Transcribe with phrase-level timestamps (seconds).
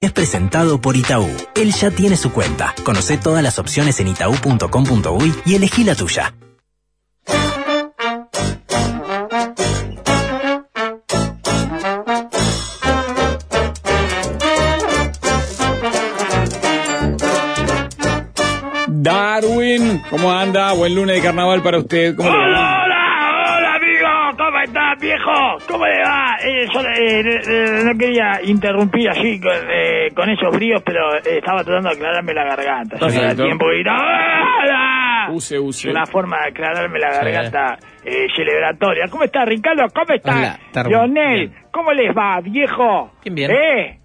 [0.00, 1.26] Es presentado por Itaú.
[1.56, 2.72] Él ya tiene su cuenta.
[2.84, 6.34] Conoce todas las opciones en itaú.com.uy y elegí la tuya.
[18.86, 20.74] Darwin, ¿cómo anda?
[20.74, 22.14] Buen lunes de carnaval para usted.
[22.14, 22.88] ¿Cómo le va?
[24.58, 25.58] ¿Cómo estás, viejo?
[25.68, 26.36] ¿Cómo le va?
[26.42, 31.38] Eh, yo eh, eh, no quería interrumpir así con, eh, con esos fríos, pero eh,
[31.38, 32.96] estaba tratando de aclararme la garganta.
[32.96, 33.44] Da Perfecto.
[33.44, 33.66] tiempo.
[33.66, 35.28] ¡Hola!
[35.30, 35.88] Use, use.
[35.88, 39.04] Es una forma de aclararme la garganta eh, celebratoria.
[39.08, 39.84] ¿Cómo está, Ricardo?
[39.94, 40.58] ¿Cómo está?
[40.74, 41.54] Hola, Bien.
[41.70, 43.12] ¿cómo les va, viejo?
[43.22, 43.50] Bien, bien.
[43.52, 43.98] ¿Eh?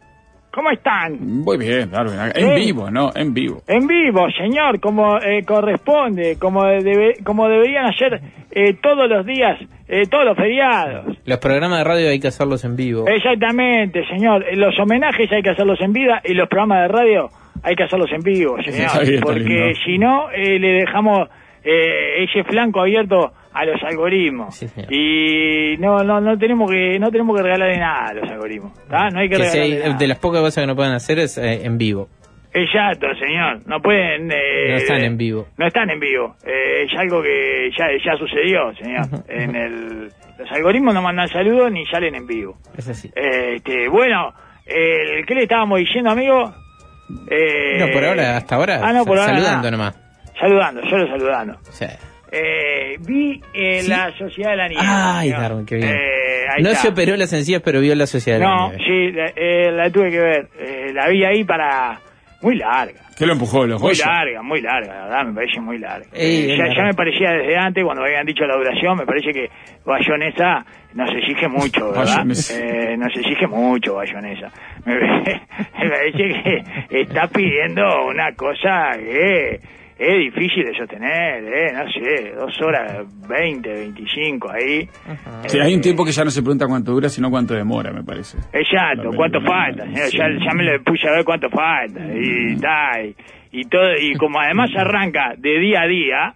[0.54, 1.18] ¿Cómo están?
[1.20, 2.14] Muy bien, Darwin.
[2.36, 3.10] En vivo, ¿no?
[3.16, 3.64] En vivo.
[3.68, 8.22] En vivo, señor, como eh, corresponde, como, debe- como deberían hacer
[8.52, 11.18] eh, todos los días, eh, todos los feriados.
[11.26, 13.06] Los programas de radio hay que hacerlos en vivo.
[13.08, 14.46] Exactamente, señor.
[14.48, 17.30] Eh, Los homenajes hay que hacerlos en vida y los programas de radio
[17.64, 18.82] hay que hacerlos en vivo, señor.
[18.86, 21.30] Está bien, está porque si no, eh, le dejamos
[21.64, 24.56] eh, ese flanco abierto a los algoritmos.
[24.56, 28.74] Sí, y no, no, no tenemos que, no tenemos que regalarle nada a los algoritmos.
[28.90, 29.10] ¿tá?
[29.10, 29.98] No hay que, Que si regalarle hay- nada.
[30.00, 32.10] de las pocas cosas que no pueden hacer es eh, en vivo.
[32.56, 33.62] Exacto, señor.
[33.68, 34.32] No pueden.
[34.32, 35.48] eh, No están en vivo.
[35.58, 36.36] No están en vivo.
[36.46, 39.06] Eh, es algo que ya, ya sucedió, señor.
[39.28, 42.58] en el, los algoritmos no mandan saludos ni salen en vivo.
[42.78, 43.10] Es así.
[43.16, 44.34] Eh, Este, bueno,
[44.68, 46.54] el, ¿qué le estábamos diciendo, amigo?
[47.30, 49.72] Eh, no, por ahora, hasta ahora, Ah, no, por ahora saludando nada.
[49.72, 50.03] nomás.
[50.40, 51.58] Saludando, solo saludando.
[51.72, 51.98] Sea,
[52.36, 53.90] Eh, vi eh, Sí.
[53.90, 54.84] la Sociedad de la Nieve.
[54.88, 55.30] Ay.
[55.30, 55.90] Darwin, qué bien.
[55.90, 56.82] Eh, no está.
[56.82, 58.84] se operó las encías, pero vio la sociedad de la No, nieve.
[58.86, 60.48] sí, la, eh, la tuve que ver.
[60.60, 62.00] Eh, la vi ahí para...
[62.42, 63.00] Muy larga.
[63.18, 63.66] ¿Qué lo empujó?
[63.66, 66.08] ¿Los Muy larga, muy larga, la verdad, me parece muy larga.
[66.12, 66.76] Ey, Eh, ya, larga.
[66.76, 69.50] ya me parecía desde antes, cuando habían dicho la duración, me parece que
[69.86, 72.26] Bayonesa nos exige mucho, ¿verdad?
[72.52, 74.52] Eh, nos exige mucho Bayonesa.
[74.86, 74.96] Me,
[75.80, 79.60] me parece que está pidiendo una cosa que
[79.98, 81.72] es difícil de sostener, ¿eh?
[81.74, 84.88] No sé, dos horas, 20, 25 ahí.
[85.48, 88.04] Sí, hay un tiempo que ya no se pregunta cuánto dura, sino cuánto demora, me
[88.04, 88.38] parece.
[88.52, 89.86] Exacto, ¿cuánto falta?
[89.86, 90.18] sí.
[90.18, 92.00] Ya, ya me lo puse a ver cuánto falta.
[92.14, 93.16] Y, ta, y,
[93.52, 96.34] y todo, y como además arranca de día a día,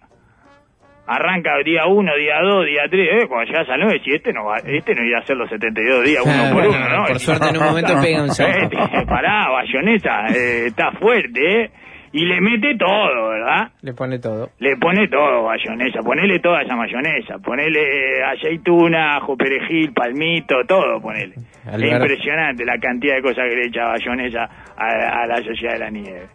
[1.08, 4.46] arranca día 1, día 2, día 3, eh, cuando llegas al 9, si este no
[4.46, 7.06] va, este no iba a hacer los 72 días uno Ah, por uno, ¿no?
[7.06, 8.78] por suerte en un momento pega un salto.
[8.78, 11.72] Este, pará, bayoneta, eh, está fuerte, ¿eh?
[12.14, 13.70] Y le mete todo, ¿verdad?
[13.82, 14.50] Le pone todo.
[14.60, 21.36] Le pone todo mayonesa, ponele toda esa mayonesa, ponele aceituna, ajo, perejil, palmito, todo ponele.
[21.68, 24.44] Es impresionante la cantidad de cosas que le echa mayonesa
[24.78, 26.28] a, a la sociedad de la nieve.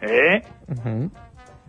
[0.00, 0.42] ¿Eh?
[0.68, 1.10] Ujú.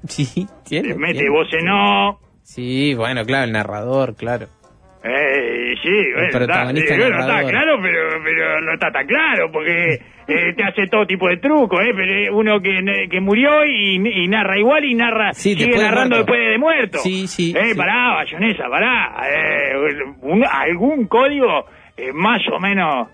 [0.06, 0.90] Sí, tiene.
[0.90, 1.30] Le mete tiene.
[1.30, 2.20] voz en no.
[2.41, 4.47] Sí, bueno, claro, el narrador, claro.
[5.06, 7.52] Eh, sí, bueno, está, protagonista sí, bueno, está narrador.
[7.52, 11.81] claro, pero, pero no está tan claro, porque eh, te hace todo tipo de trucos,
[11.84, 11.91] ¿eh?
[11.94, 15.84] Pero eh, uno que, que murió y, y narra igual y narra, Sí, sigue de
[15.84, 17.00] narrando después de muerto.
[17.00, 17.78] Sí, sí, Eh, sí.
[17.78, 19.14] pará, bayonesa, pará.
[19.30, 19.74] Eh,
[20.22, 21.66] un- algún código
[21.97, 23.09] eh, más o menos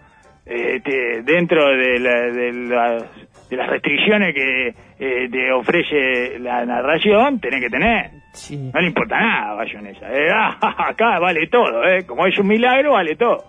[0.45, 6.63] eh, este, dentro de, la- de, las- de las restricciones que eh, te ofrece la
[6.65, 8.11] narración, tenés que tener.
[8.33, 8.57] Sí.
[8.73, 10.07] No le importa nada, Bayonesa.
[10.13, 10.57] Eh, ah,
[10.89, 12.05] acá vale todo, ¿eh?
[12.05, 13.43] Como es un milagro, vale todo.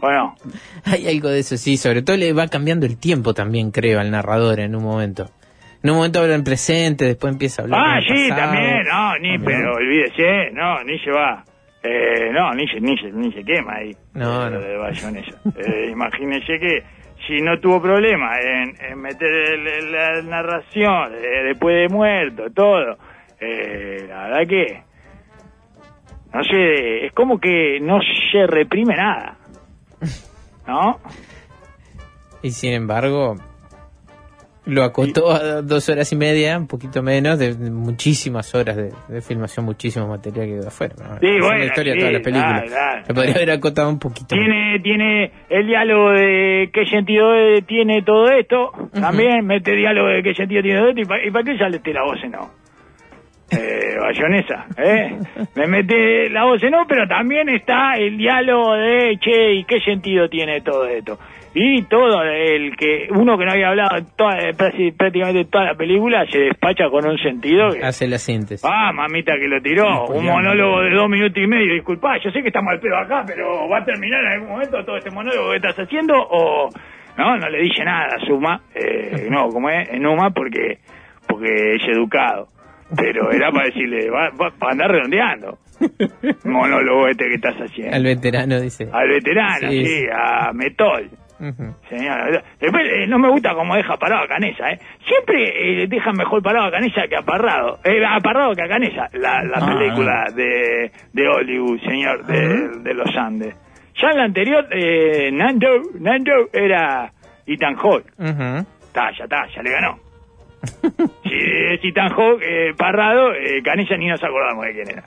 [0.00, 0.36] Bueno,
[0.84, 1.76] Hay algo de eso, sí.
[1.76, 5.28] Sobre todo le va cambiando el tiempo también, creo, al narrador en un momento.
[5.82, 7.80] En un momento habla en presente, después empieza a hablar.
[7.82, 8.52] ah, sí, pasado.
[8.52, 9.42] también, no, ni, También.
[9.44, 11.42] pero olvídese, no, ni se va.
[11.82, 13.96] Eh, no, ni se, ni se, ni se quema ahí.
[14.12, 14.58] No, eh, no.
[14.58, 15.32] lo de Bayonesa.
[15.56, 16.82] Eh, imagínese que
[17.26, 22.44] si no tuvo problema en, en meter el- el- la narración eh, después de muerto,
[22.54, 22.98] todo,
[23.40, 24.82] eh, la verdad que,
[26.32, 27.98] no sé, es como que no
[28.32, 29.36] se reprime nada.
[30.66, 31.00] ¿No?
[32.42, 33.36] Y sin embargo,
[34.66, 38.92] lo acotó a dos horas y media, un poquito menos, de, de muchísimas horas de,
[39.08, 40.94] de filmación, muchísimo material que quedó afuera.
[40.98, 41.18] ¿no?
[41.18, 42.64] Sí, Es bueno, una historia sí, toda la película.
[42.66, 44.36] claro, podría haber acotado un poquito.
[44.36, 44.44] más.
[44.44, 47.32] Tiene, tiene el diálogo de qué sentido
[47.66, 48.70] tiene todo esto.
[48.92, 51.00] También mete diálogo de qué sentido tiene todo esto.
[51.00, 52.50] ¿Y para, para qué sale este la voz no?
[53.50, 55.16] Eh, bayonesa, ¿eh?
[55.56, 59.80] Me mete la voz en no, pero también está el diálogo de, che, ¿y qué
[59.80, 61.18] sentido tiene todo esto?
[61.52, 65.74] Y todo el que, uno que no había hablado toda, eh, prácti- prácticamente toda la
[65.74, 67.82] película, se despacha con un sentido que...
[67.84, 68.64] Hace la síntesis.
[68.64, 70.06] Ah, mamita que lo tiró.
[70.06, 71.74] Un monólogo de dos minutos y medio.
[71.74, 74.84] Disculpa, yo sé que estamos al pedo acá, pero ¿va a terminar en algún momento
[74.84, 76.14] todo este monólogo que estás haciendo?
[76.16, 76.68] O.
[77.18, 78.60] No, no le dice nada a Suma.
[78.72, 80.78] Eh, no, como es, Numa, porque,
[81.26, 82.46] porque es educado.
[82.96, 85.58] Pero era para decirle, va, va, para andar redondeando.
[86.44, 87.96] Monólogo este que estás haciendo.
[87.96, 88.88] Al veterano dice.
[88.92, 91.10] Al veterano, Sí, a Metol.
[91.40, 91.74] Ujú.
[91.88, 94.78] Señor, después eh, no me gusta cómo deja parado a Canesa, ¿eh?
[95.06, 97.78] Siempre eh, deja mejor parado a Canesa que a Parrado.
[97.82, 102.80] Eh, a Parrado que a Canesa, la, la Ah, película de, de Hollywood, señor, de,
[102.82, 103.54] de los Andes.
[103.94, 107.10] Ya en la anterior, eh, Nando, Nando era
[107.46, 108.12] Ethan Hawke.
[108.18, 108.66] Ujú.
[108.82, 109.98] Está, ya está, ya le ganó.
[111.24, 113.62] si es Ethan Hawke, eh, Parrado, eh,
[113.98, 115.02] ni nos acordamos de quién era.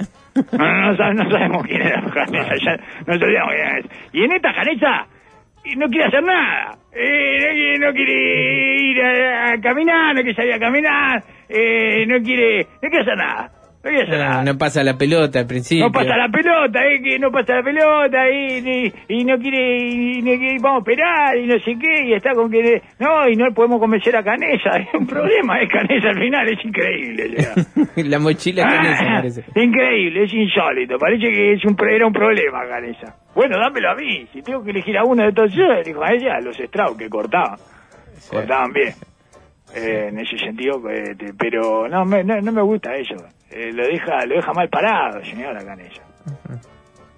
[0.57, 3.85] No, no, no sab- no sabemos quién era Canesa, ya nos olvidamos quién es.
[4.13, 5.07] Y en esta Canesa
[5.65, 6.75] y no quiere hacer nada.
[6.91, 12.19] Eh, no, no quiere ir a, a caminar, no quiere salir a caminar, eh, no
[12.21, 13.51] quiere, no quiere hacer nada.
[13.83, 14.43] No nada.
[14.43, 15.85] no pasa la pelota al principio.
[15.85, 19.77] No pasa la pelota, eh, que no pasa la pelota, y, y, y no quiere,
[19.77, 23.35] y, quiere- vamos a esperar, y no sé qué, y está con que, no, y
[23.35, 27.35] no podemos convencer a Canesa, es un problema, es Canesa al final, es increíble.
[28.09, 29.43] la mochila con eso, Ah, parece.
[29.55, 33.15] Increíble, es insólito, parece que es un, era un problema Canesa.
[33.35, 36.13] Bueno, dámelo a mí, si tengo que elegir a uno de todos yo, elijo a
[36.13, 37.57] ella, los Strauss que cortaban,
[38.29, 38.93] cortaban bien.
[39.75, 43.15] Eh, en ese sentido, eh, te- pero no me, no, no me gusta eso.
[43.51, 46.01] Eh, lo deja lo deja mal parado, señora Canella.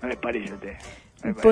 [0.02, 0.74] ¿No les parece a usted?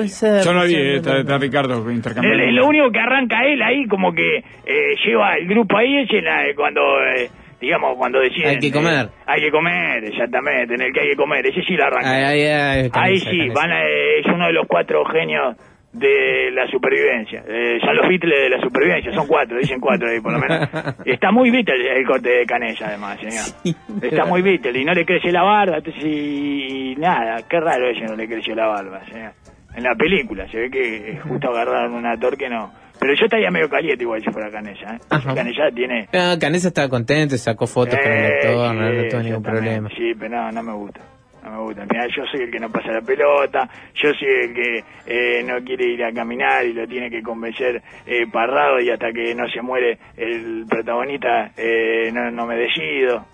[0.08, 0.44] Ser.
[0.44, 2.44] Yo no puede vi, eh, está, está Ricardo intercambiando.
[2.52, 6.24] lo único que arranca él ahí, como que eh, lleva el grupo ahí, es en
[6.24, 6.80] la- cuando,
[7.16, 7.28] eh,
[7.60, 8.50] digamos, cuando deciden...
[8.50, 9.06] Hay que comer.
[9.06, 12.08] eh, hay que comer, exactamente, en el que hay que comer, ese sí lo arranca.
[12.08, 15.56] Ahí, ahí, ahí, Ahí Canesa, sí, van a- es uno de los cuatro genios
[15.94, 17.44] de la supervivencia.
[17.46, 20.68] Eh, son los Beatles de la supervivencia, son cuatro, dicen cuatro ahí por lo menos.
[21.04, 23.76] Está muy Beatle el corte de Canella además, señor.
[24.02, 28.04] Está muy Beatle y no le crece la barba, entonces y nada, qué raro eso
[28.06, 29.32] no le creció la barba, señor.
[29.76, 32.72] En la película se ve que eh, justo agarraron un actor que no.
[33.00, 34.98] Pero yo estaría medio caliente igual si fuera Canella, ¿eh?
[35.34, 36.08] Canella tiene...
[36.12, 39.42] Ah, Canesa estaba contento, sacó fotos con el Eh, actor, no, no sí, tuvo ningún
[39.42, 39.88] problema.
[39.96, 41.00] Sí, pero no, no me gusta.
[41.44, 41.84] No me gusta.
[42.16, 45.92] Yo soy el que no pasa la pelota, yo soy el que eh, no quiere
[45.92, 49.60] ir a caminar y lo tiene que convencer eh, parrado y hasta que no se
[49.60, 53.26] muere el protagonista eh, no, no me decido.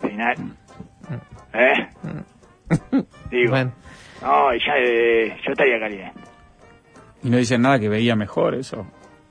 [0.00, 0.36] Final.
[1.54, 1.86] ¿Eh?
[3.30, 3.72] Digo, Bueno,
[4.20, 6.20] no, y ya, eh, yo estaría caliente.
[7.22, 8.86] Y no dicen nada que veía mejor eso.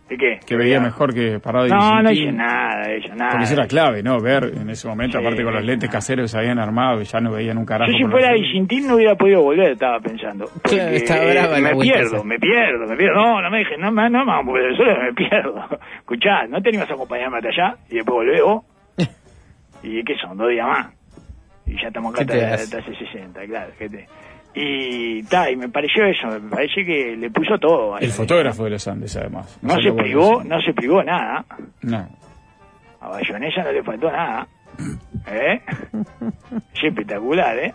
[0.09, 0.39] ¿De qué?
[0.47, 3.31] Que veía mejor que Parado y No, no hice nada de eso, nada.
[3.31, 4.21] Porque eso era clave, ¿no?
[4.21, 5.97] Ver en ese momento, Sí, aparte con los lentes nada.
[5.97, 7.91] caseros que se habían armado, que ya no veían un carajo.
[7.91, 10.45] Yo si fuera Vicentín no hubiera podido volver, estaba pensando.
[10.63, 12.23] Porque Claro, está brava la me vuelta pierdo, esa.
[12.25, 13.15] me pierdo, me pierdo.
[13.15, 15.55] No, no me dejes, no, me- no, no, porque solo me pierdo.
[15.99, 17.75] Escuchá, ¿no te ibas a acompañarme hasta allá?
[17.89, 18.63] Y después volvés vos.
[19.83, 20.37] ¿Y qué son?
[20.37, 20.87] Dos días más.
[21.65, 23.71] Y ya estamos acá ¿Qué te hasta, hasta hace 60, claro.
[23.77, 24.07] ¿qué te-
[24.53, 27.95] Y, ta, y me pareció eso, me parece que le puso todo.
[27.95, 29.57] a El fotógrafo de los Andes, además.
[29.61, 31.45] No se privó, no se privó nada.
[31.83, 32.09] No.
[32.99, 34.47] A Bayonesa no le faltó nada.
[35.27, 35.61] ¿Eh?
[36.73, 37.73] Es espectacular, ¿eh?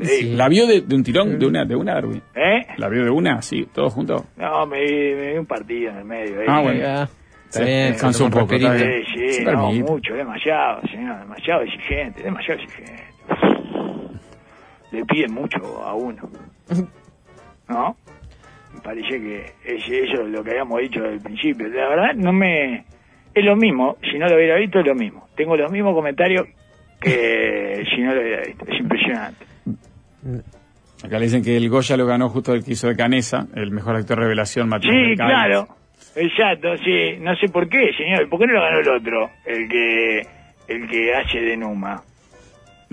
[0.00, 0.32] Sí.
[0.34, 1.38] ¿La vio de, de un tirón?
[1.38, 2.22] ¿De una, de una, Darwin?
[2.34, 2.66] ¿Eh?
[2.76, 3.40] ¿La vio de una?
[3.42, 4.24] Sí, todos juntos.
[4.36, 6.40] No, me vi, me vi un partido en el medio.
[6.40, 6.46] ahí.
[6.48, 7.02] Ah, bueno.
[7.48, 8.58] está bien, descansó un poco.
[8.58, 8.66] Sí,
[9.30, 13.04] sí, no, mucho, demasiado, señor, demasiado exigente, demasiado exigente.
[14.92, 16.22] Le piden mucho a uno.
[17.68, 17.96] ¿No?
[18.74, 21.68] Me parece que es eso es lo que habíamos dicho desde el principio.
[21.68, 22.84] La verdad, no me...
[23.34, 25.26] Es lo mismo, si no lo hubiera visto es lo mismo.
[25.34, 26.46] Tengo los mismos comentarios
[27.00, 28.64] que si no lo hubiera visto.
[28.66, 29.46] Es impresionante.
[31.04, 33.70] Acá le dicen que el Goya lo ganó justo el que hizo de Canesa, el
[33.72, 35.66] mejor actor revelación, Matías Sí, claro.
[36.14, 37.16] Exacto, sí.
[37.20, 38.28] No sé por qué, señor.
[38.28, 39.30] ¿Por qué no lo ganó el otro?
[39.46, 40.20] El que
[40.68, 42.02] el que hace de Numa.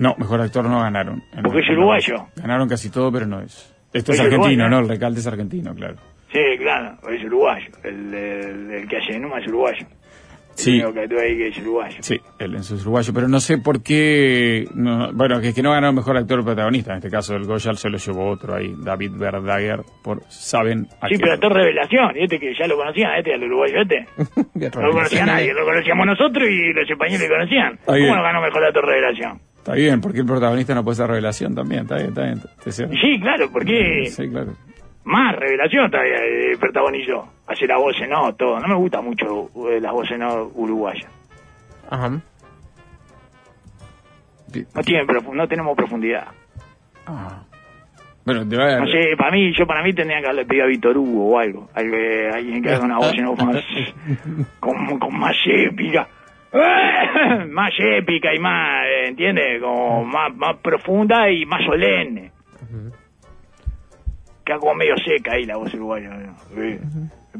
[0.00, 1.22] No, mejor actor no ganaron.
[1.42, 2.26] Porque es uruguayo.
[2.36, 3.72] Ganaron casi todo, pero no es.
[3.92, 4.68] Esto Es es argentino, uruguayo.
[4.68, 4.78] ¿no?
[4.80, 5.96] El recalde es argentino, claro.
[6.32, 7.66] Sí, claro, es uruguayo.
[7.84, 9.86] El, el- el que hace Numa es uruguayo.
[10.54, 10.78] Sí.
[10.80, 11.96] El que ahí que es uruguayo.
[12.00, 14.66] Sí, él en su uruguayo, pero no sé por qué.
[14.74, 16.92] no- bueno, que es que no ganó mejor actor protagonista.
[16.92, 21.08] En este caso, el Goya se lo llevó otro ahí, David Verdaguer, por Saben a
[21.08, 22.16] Sí, pero actor revelación.
[22.16, 24.06] Y este que ya lo conocían, este al uruguayo este.
[24.76, 27.78] No lo conocía nadie, lo conocíamos nosotros y los españoles lo conocían.
[27.88, 29.40] Ahí ¿Cómo no ganó mejor actor revelación?
[29.60, 31.82] Está bien, porque el protagonista no puede ser revelación también.
[31.82, 32.40] Está bien, está bien.
[32.64, 34.54] Te Sí, claro, porque Sí, claro.
[35.04, 37.30] más revelación todavía eh, protagonizó.
[37.46, 38.58] Hace la voz en no, todo.
[38.58, 41.10] No me gusta mucho eh, las voces no uruguayas.
[41.90, 42.08] Ajá.
[44.74, 46.26] No, tienen no tenemos profundidad.
[47.06, 47.42] Ah.
[48.24, 50.68] Bueno, debe haber- No sé, para mí, yo para mí tendría que haberle pedido a
[50.68, 51.68] Víctor Hugo o algo.
[51.76, 53.62] eh, alguien que haga una voz en off más,
[54.58, 56.08] con, con más épica.
[57.48, 59.60] más épica y más, eh, ¿entiendes?
[59.60, 62.32] Como más, más profunda y más solemne.
[64.44, 66.08] Queda como medio seca ahí la voz uruguaya.
[66.10, 66.62] ¿no?
[66.62, 66.80] Eh,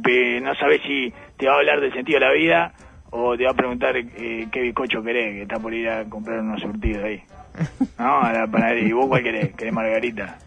[0.09, 2.73] eh, No sabes si te va a hablar del sentido de la vida
[3.11, 6.41] o te va a preguntar eh, qué bizcocho querés, que está por ir a comprar
[6.41, 7.23] unos surtidos ahí.
[7.99, 8.89] No, a la panadería.
[8.89, 9.53] ¿Y vos cuál querés?
[9.55, 10.39] ¿Querés margarita?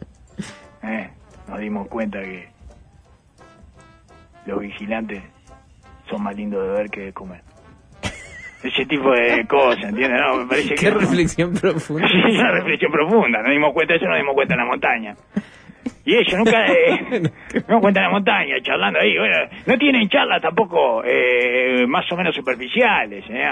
[0.84, 1.10] Eh,
[1.48, 2.48] nos dimos cuenta que
[4.46, 5.22] los vigilantes
[6.10, 7.41] son más lindos de ver que de comer.
[8.63, 10.22] Ese tipo de cosas, ¿entiendes?
[10.22, 10.91] No, me parece Qué que...
[10.91, 12.08] reflexión profunda.
[12.08, 13.41] Sí, una reflexión profunda.
[13.41, 15.15] Nos dimos cuenta de eso, nos dimos cuenta en la montaña.
[16.05, 17.22] Y ellos nunca eh,
[17.53, 19.17] nos dimos cuenta en la montaña, charlando ahí.
[19.17, 23.50] Bueno, no tienen charlas tampoco eh, más o menos superficiales, ¿eh?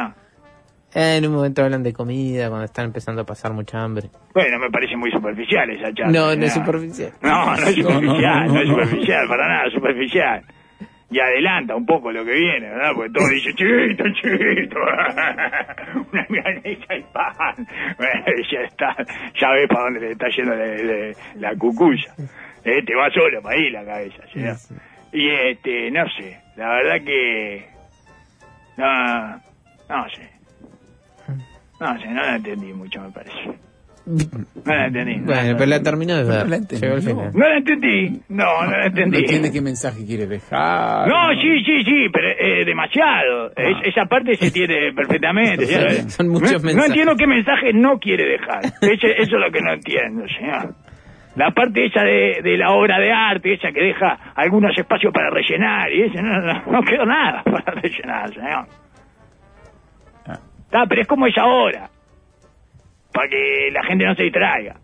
[0.93, 4.09] Eh, en un momento hablan de comida, cuando están empezando a pasar mucha hambre.
[4.33, 6.11] Bueno, me parece muy superficial esa charla.
[6.11, 6.47] No, no ¿eh?
[6.47, 7.11] es superficial.
[7.21, 8.73] No, no es No, no, superficial, no, no, es no.
[8.75, 10.41] superficial, para nada, superficial.
[11.11, 12.91] Y adelanta un poco lo que viene, ¿verdad?
[12.95, 14.77] Porque todo dice, chito, chito,
[16.11, 17.67] una milanesa y pan.
[17.97, 18.95] Bueno, ya está,
[19.39, 22.13] ya ves para dónde le está yendo de- la cucuya.
[22.63, 24.39] Eh, te va solo para ahí la cabeza, ¿sí?
[24.39, 24.75] Sí, sí.
[25.13, 27.65] Y este, no sé, la verdad que...
[28.77, 29.35] No,
[29.89, 30.29] no sé.
[31.79, 33.37] No sé, no la entendí mucho, me parece.
[34.05, 34.15] No
[34.65, 35.15] la entendí.
[35.17, 36.49] no la Bueno, pero la terminó de No ver.
[36.49, 37.09] la entendí, Llegó al no.
[37.11, 37.31] final.
[37.33, 38.21] No la entendí.
[38.29, 39.17] No, no la No entendí.
[39.19, 41.07] entiende qué mensaje quiere dejar.
[41.07, 43.47] No, sí, sí, sí, pero eh, demasiado.
[43.55, 43.61] Ah.
[43.61, 45.65] Es- esa parte se entiende perfectamente.
[46.09, 46.75] Son muchos no, mensajes.
[46.75, 48.65] No entiendo qué mensaje no quiere dejar.
[48.65, 50.73] Eso, eso es lo que no entiendo, señor.
[51.35, 55.29] La parte esa de, de la obra de arte, esa que deja algunos espacios para
[55.29, 58.65] rellenar, y eso, no, no, no quedó nada para rellenar, señor.
[60.27, 60.39] Ah.
[60.65, 61.89] Está, pero es como es ahora.
[63.13, 64.75] Para que la gente no se distraiga.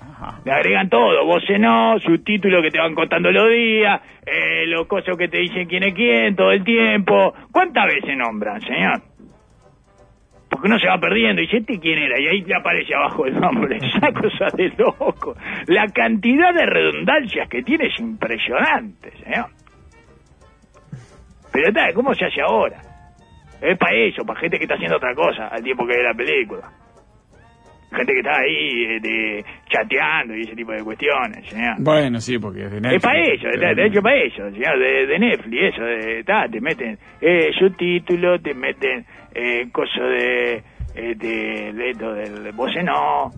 [0.00, 0.40] Ajá.
[0.44, 5.16] Le agregan todo, vos no, subtítulos que te van contando los días, eh, los cosas
[5.16, 7.34] que te dicen quién es quién todo el tiempo.
[7.52, 9.02] ¿Cuántas veces nombran, señor?
[10.48, 12.20] Porque uno se va perdiendo y dice, ¿este quién era?
[12.20, 13.76] Y ahí te aparece abajo el nombre.
[13.82, 15.34] Esa cosa de loco.
[15.66, 19.46] La cantidad de redundancias que tiene es impresionante, señor.
[21.52, 22.80] Pero está, ¿cómo se hace ahora?
[23.60, 26.14] Es para eso, para gente que está haciendo otra cosa al tiempo que ve la
[26.14, 26.70] película.
[27.92, 31.76] Gente que está ahí de- chateando y ese tipo de cuestiones, señor.
[31.78, 32.96] Bueno, sí, porque es de Netflix.
[32.96, 36.60] Es para pero- de, de hecho para señor, de, de Netflix, eso, de, ta, te
[36.60, 40.54] meten eh, subtítulos, te meten eh, cosas de,
[40.96, 43.30] eh, de, de esto del voce no,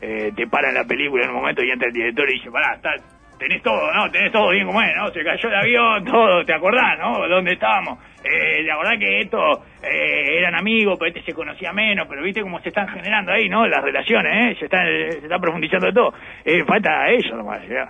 [0.00, 2.74] eh, te paran la película en un momento y entra el director y dice, pará,
[2.76, 2.90] está,
[3.38, 4.10] tenés todo, ¿no?
[4.10, 5.10] Tenés todo bien como es, ¿no?
[5.10, 7.26] Se cayó el avión, todo, ¿te acordás, no?
[7.28, 7.98] ¿Dónde estábamos?
[8.24, 12.42] Eh, la verdad que estos eh, eran amigos, pero este se conocía menos, pero viste
[12.42, 13.66] cómo se están generando ahí, ¿no?
[13.66, 14.56] Las relaciones, ¿eh?
[14.58, 16.12] Se están, se está profundizando todo.
[16.44, 17.88] Eh, falta eso nomás, ya.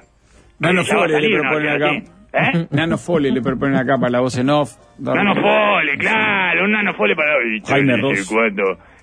[0.59, 1.93] Nano a Fole le proponen acá.
[2.33, 2.67] ¿Eh?
[2.71, 4.71] Nano Fole le proponen acá para la voz en off.
[4.99, 7.61] Nanofole, claro, un nanofole para hoy.
[7.67, 8.33] Jaime Ross.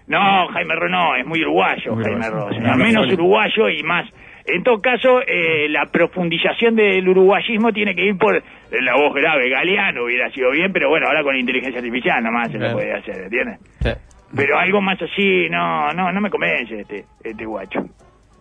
[0.07, 2.29] No, Jaime Ross no, es muy uruguayo Muy Jaime.
[2.29, 2.57] Ross.
[2.59, 2.83] Nanofole.
[2.83, 4.05] menos uruguayo y más.
[4.45, 8.33] En todo caso, eh, la profundización del uruguayismo tiene que ir por
[8.71, 9.49] la voz grave.
[9.49, 12.93] Galeano hubiera sido bien, pero bueno, ahora con inteligencia artificial nada más se lo puede
[12.93, 13.59] hacer, ¿entiendes?
[13.79, 13.89] Sí.
[14.35, 17.85] Pero algo más así, no, no, no me convence este, este guacho.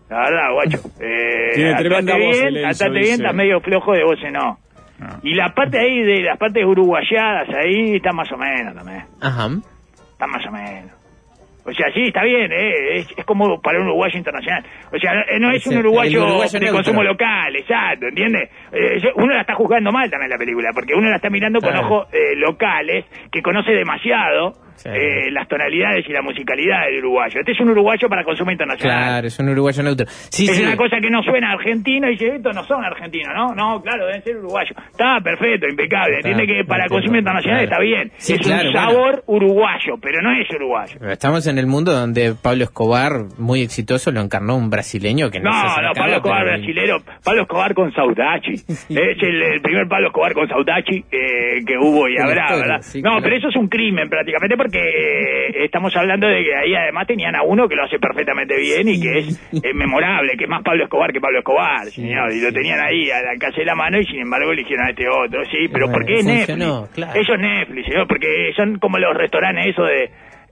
[0.08, 0.78] La verdad, guacho.
[1.00, 3.12] Eh, Tiene tremenda voz, bien, bien, dice.
[3.12, 4.58] está medio flojo de voces, no.
[5.00, 5.18] Ah.
[5.22, 9.04] Y la parte ahí de las partes uruguayadas ahí está más o menos también.
[9.20, 9.48] Ajá.
[10.12, 11.01] Está más o menos.
[11.64, 12.98] O sea, sí, está bien, ¿eh?
[12.98, 14.64] es, es como para un uruguayo internacional.
[14.92, 18.50] O sea, eh, no es un uruguayo, uruguayo de consumo local, exacto, ¿entiendes?
[18.72, 21.76] Eh, uno la está juzgando mal también la película, porque uno la está mirando con
[21.76, 24.88] ojos eh, locales, que conoce demasiado Sí.
[24.88, 27.38] eh, las tonalidades y la musicalidad del uruguayo.
[27.40, 28.98] Este es un uruguayo para consumo internacional.
[28.98, 30.06] Claro, es un uruguayo neutro.
[30.08, 30.62] Sí, es sí.
[30.64, 33.54] una cosa que no suena argentino y dice, estos no son argentinos, ¿no?
[33.54, 34.76] No, claro, deben ser uruguayos.
[34.90, 36.16] Está perfecto, impecable.
[36.16, 37.72] Entiende que para consumo internacional claro.
[37.72, 38.12] está bien.
[38.16, 38.90] Sí, es claro, un bueno.
[38.90, 40.96] sabor uruguayo, pero no es uruguayo.
[40.98, 45.38] Pero Estamos en el mundo donde Pablo Escobar, muy exitoso, lo encarnó un brasileño que
[45.40, 48.52] no, No, no, Pablo Escobar brasilero, Pablo Escobar con Saudachi.
[48.92, 52.80] Es el, el primer Pablo Escobar con Saudachi eh, que hubo y habrá, ¿verdad?
[53.02, 57.06] no, pero eso es un crimen prácticamente porque eh, estamos hablando de que ahí además
[57.06, 60.62] tenían a uno que lo hace perfectamente bien y que es memorable, que es más
[60.62, 62.32] Pablo Escobar que Pablo Escobar, señor.
[62.32, 64.90] Y lo sí, tenían ahí al alcance de la mano y sin embargo eligieron a
[64.90, 66.94] este otro, sí, pero Bueno, porque es funcionó, Netflix.
[66.94, 67.12] claro.
[67.20, 70.04] Ellos Netflix, señor, porque son como los restaurantes eso de,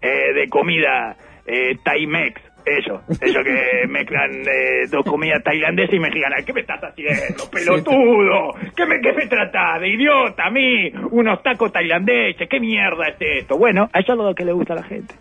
[0.02, 2.40] eh, de comida eh, Thai-Mex.
[2.64, 6.44] Eso, eso que mezclan eh, dos comidas tailandesas y mexicanas.
[6.44, 8.54] ¿Qué me estás haciendo, pelotudo?
[8.76, 9.80] ¿Qué me, qué me tratás?
[9.80, 10.90] ¿De idiota a mí?
[11.10, 12.48] Unos tacos tailandeses.
[12.48, 13.56] ¿Qué mierda es esto?
[13.56, 15.14] Bueno, eso es lo que le gusta a la gente.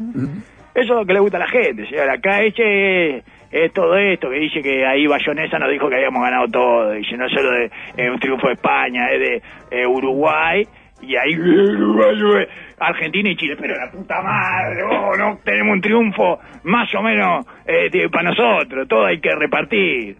[0.74, 2.10] Eso es lo que le gusta a la gente, señor.
[2.10, 6.48] Acá eche es todo esto que dice que ahí Bayonesa nos dijo que habíamos ganado
[6.48, 6.91] todo.
[6.91, 9.41] Dice no solo de eh, un triunfo de España, es de
[9.72, 10.67] eh, Uruguay
[11.01, 11.36] Y ahí,
[12.79, 17.46] Argentina y Chile, pero la puta madre, oh, no tenemos un triunfo más o menos
[17.72, 20.18] eh, para nosotros, todo hay que repartir.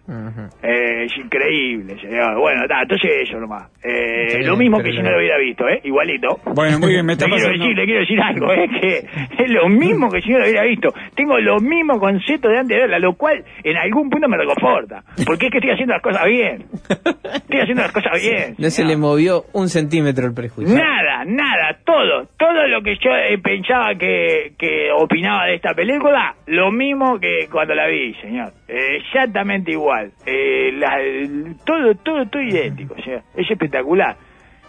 [0.62, 2.38] Eh, es increíble, señor.
[2.38, 3.68] Bueno, entonces eso nomás.
[3.82, 5.80] Eh, lo mismo que si no lo hubiera visto, ¿eh?
[5.82, 6.38] Igualito.
[6.54, 7.64] Bueno, muy bien, me está Le quiero, pasando.
[7.64, 10.62] decir, le quiero decir algo, es que es lo mismo que si no lo hubiera
[10.64, 10.92] visto.
[11.16, 15.02] Tengo los mismos conceptos de antes de verla, lo cual en algún punto me reconforta.
[15.26, 16.64] Porque es que estoy haciendo las cosas bien.
[17.34, 18.54] Estoy haciendo las cosas bien.
[18.58, 20.76] No se le movió un centímetro el prejuicio.
[20.76, 26.34] Nada, nada, todo, todo lo que yo eh, pensaba que, que opinaba de esta película,
[26.46, 28.52] lo mismo que cuando la vi, señor.
[28.68, 30.12] Eh, exactamente igual.
[30.26, 30.98] Eh, la-
[31.64, 33.22] todo, todo, todo idéntico, señor.
[33.36, 34.16] Es espectacular.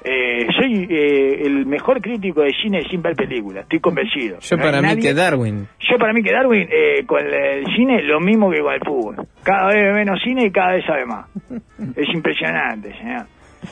[0.03, 4.39] Eh, soy eh, el mejor crítico de cine sin ver películas, estoy convencido.
[4.39, 5.67] Yo No para mí nadie- que Darwin.
[5.79, 9.27] yo para mí que Darwin eh, con el cine lo mismo que con el fútbol.
[9.43, 11.27] Cada vez ve menos cine y cada vez sabe más.
[11.95, 13.25] Es impresionante, señor.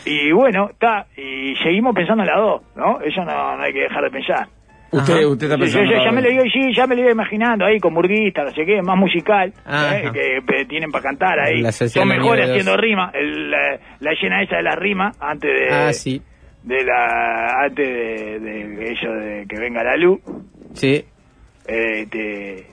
[0.06, 3.02] Y bueno, está, y seguimos pensando en la dos, ¿no?
[3.02, 4.48] Eso no, no hay que dejar de pensar.
[4.92, 5.92] Usted, usted está Yo, pensando.
[5.92, 8.52] yo ya me lo iba, sí, ya me lo iba imaginando ahí con burguista, no
[8.52, 9.54] sé qué, más musical.
[9.68, 10.10] ¿eh?
[10.14, 11.64] que pe- tienen para cantar ahí.
[11.72, 15.94] Son mejores haciendo rima, el, la, la escena esa de la rima antes de Ah,
[15.94, 16.22] sí.
[16.64, 20.20] de la antes de, de eso de que venga la luz.
[20.74, 21.06] Sí.
[21.68, 22.66] Este,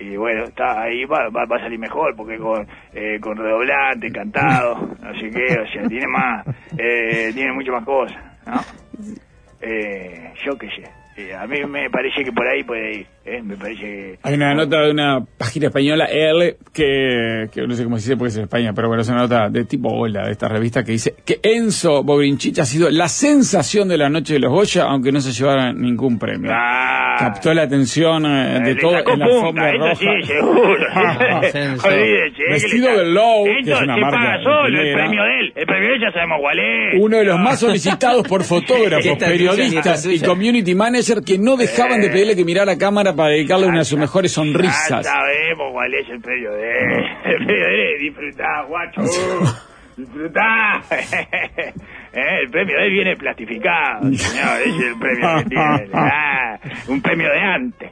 [0.00, 4.10] y bueno, está ahí va, va, va a salir mejor porque con, eh, con redoblante,
[4.10, 6.44] cantado, no sé qué, o sea, tiene más,
[6.76, 8.60] eh, tiene mucho más cosas, ¿no?
[9.64, 10.82] Eh, yo qué sé.
[11.30, 13.42] A mí me parece que por ahí puede ir, ¿eh?
[13.42, 14.18] Me parece que...
[14.22, 18.16] Hay una nota de una página española, L, que, que no sé cómo se dice
[18.16, 20.84] porque es en España, pero bueno, es una nota de tipo Hola, de esta revista,
[20.84, 24.84] que dice que Enzo Bobrinchich ha sido la sensación de la noche de los Goya,
[24.84, 26.50] aunque no se llevara ningún premio.
[26.52, 29.94] Ah, Captó la atención eh, de le todo en la punta, alfombra roja.
[29.96, 30.86] sí, seguro.
[31.84, 32.50] Olvídese, ¿eh?
[32.50, 35.40] Vestido que de Lowe, que Esto es una se marca paga solo, el premio de
[35.40, 35.52] él.
[35.54, 37.00] El premio de él ya sabemos cuál es.
[37.00, 42.08] Uno de los más solicitados por fotógrafos, periodistas y community manager que no dejaban de
[42.08, 45.06] pedirle que mirara a cámara para dedicarle una de sus mejores Ya sonrisas.
[45.06, 47.04] sabemos cuál es el premio de él.
[47.24, 49.02] El premio de disfrutá, guacho.
[49.96, 50.80] Disfrutá.
[52.14, 54.60] Eh, el premio de él viene plastificado, señor.
[54.60, 55.88] Ese es el premio que tiene.
[55.94, 57.90] Ah, un premio de antes.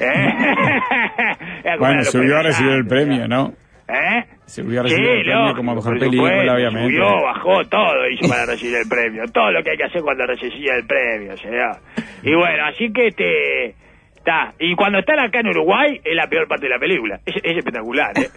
[0.00, 1.76] Eh.
[1.76, 3.26] Bueno, subió a recibir el premio, ya.
[3.26, 3.52] ¿no?
[3.88, 4.24] ¿Eh?
[4.46, 6.94] Subió a recibir el premio como mejor película, obviamente.
[6.96, 9.24] Subió, bajó, todo hizo para recibir el premio.
[9.32, 11.76] Todo lo que hay que hacer cuando recibe el premio, señor.
[12.22, 13.74] Y bueno, así que este...
[14.26, 14.54] Está.
[14.58, 17.20] Y cuando están acá en Uruguay, es la peor parte de la película.
[17.24, 18.28] Es, es espectacular, ¿eh?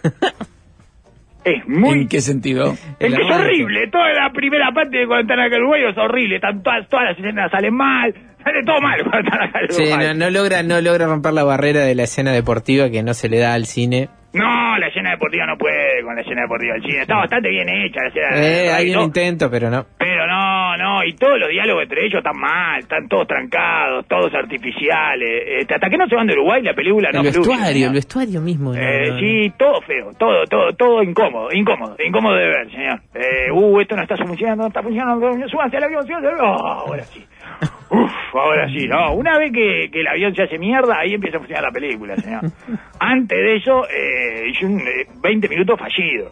[1.44, 2.02] es muy...
[2.02, 2.74] ¿En qué sentido?
[3.00, 5.98] Es que es horrible, toda la primera parte de cuando están acá en Uruguay es
[5.98, 9.72] horrible, están todas, todas las escenas salen mal, sale todo mal cuando están acá en
[9.72, 10.06] Sí, Uruguay.
[10.08, 13.28] no, no logra, no logra romper la barrera de la escena deportiva que no se
[13.28, 14.08] le da al cine.
[14.32, 17.02] No, la escena deportiva no puede con la escena deportiva del cine.
[17.02, 19.86] Está bastante bien hecha la escena Eh, hay un intento, pero no.
[19.98, 24.32] Pero no, no, y todos los diálogos entre ellos están mal, están todos trancados, todos
[24.34, 25.42] artificiales.
[25.60, 28.40] Este, hasta que no se van de Uruguay, la película no el vestuario, el vestuario
[28.40, 28.72] mismo.
[28.72, 29.20] no, Eh, no, no.
[29.20, 33.00] sí, todo feo, todo, todo, todo incómodo, incómodo, incómodo de ver, señor.
[33.14, 36.46] Eh, uh, esto no está funcionando, no está funcionando, súbanse al avión, súbanse al avión.
[36.50, 37.24] Oh, ahora sí.
[37.90, 39.14] Uf, ahora sí, no.
[39.14, 42.16] Una vez que, que el avión se hace mierda, ahí empieza a funcionar la película,
[42.16, 42.42] señor.
[43.00, 46.30] Antes de eso, eh, hizo un, eh, 20 minutos fallido.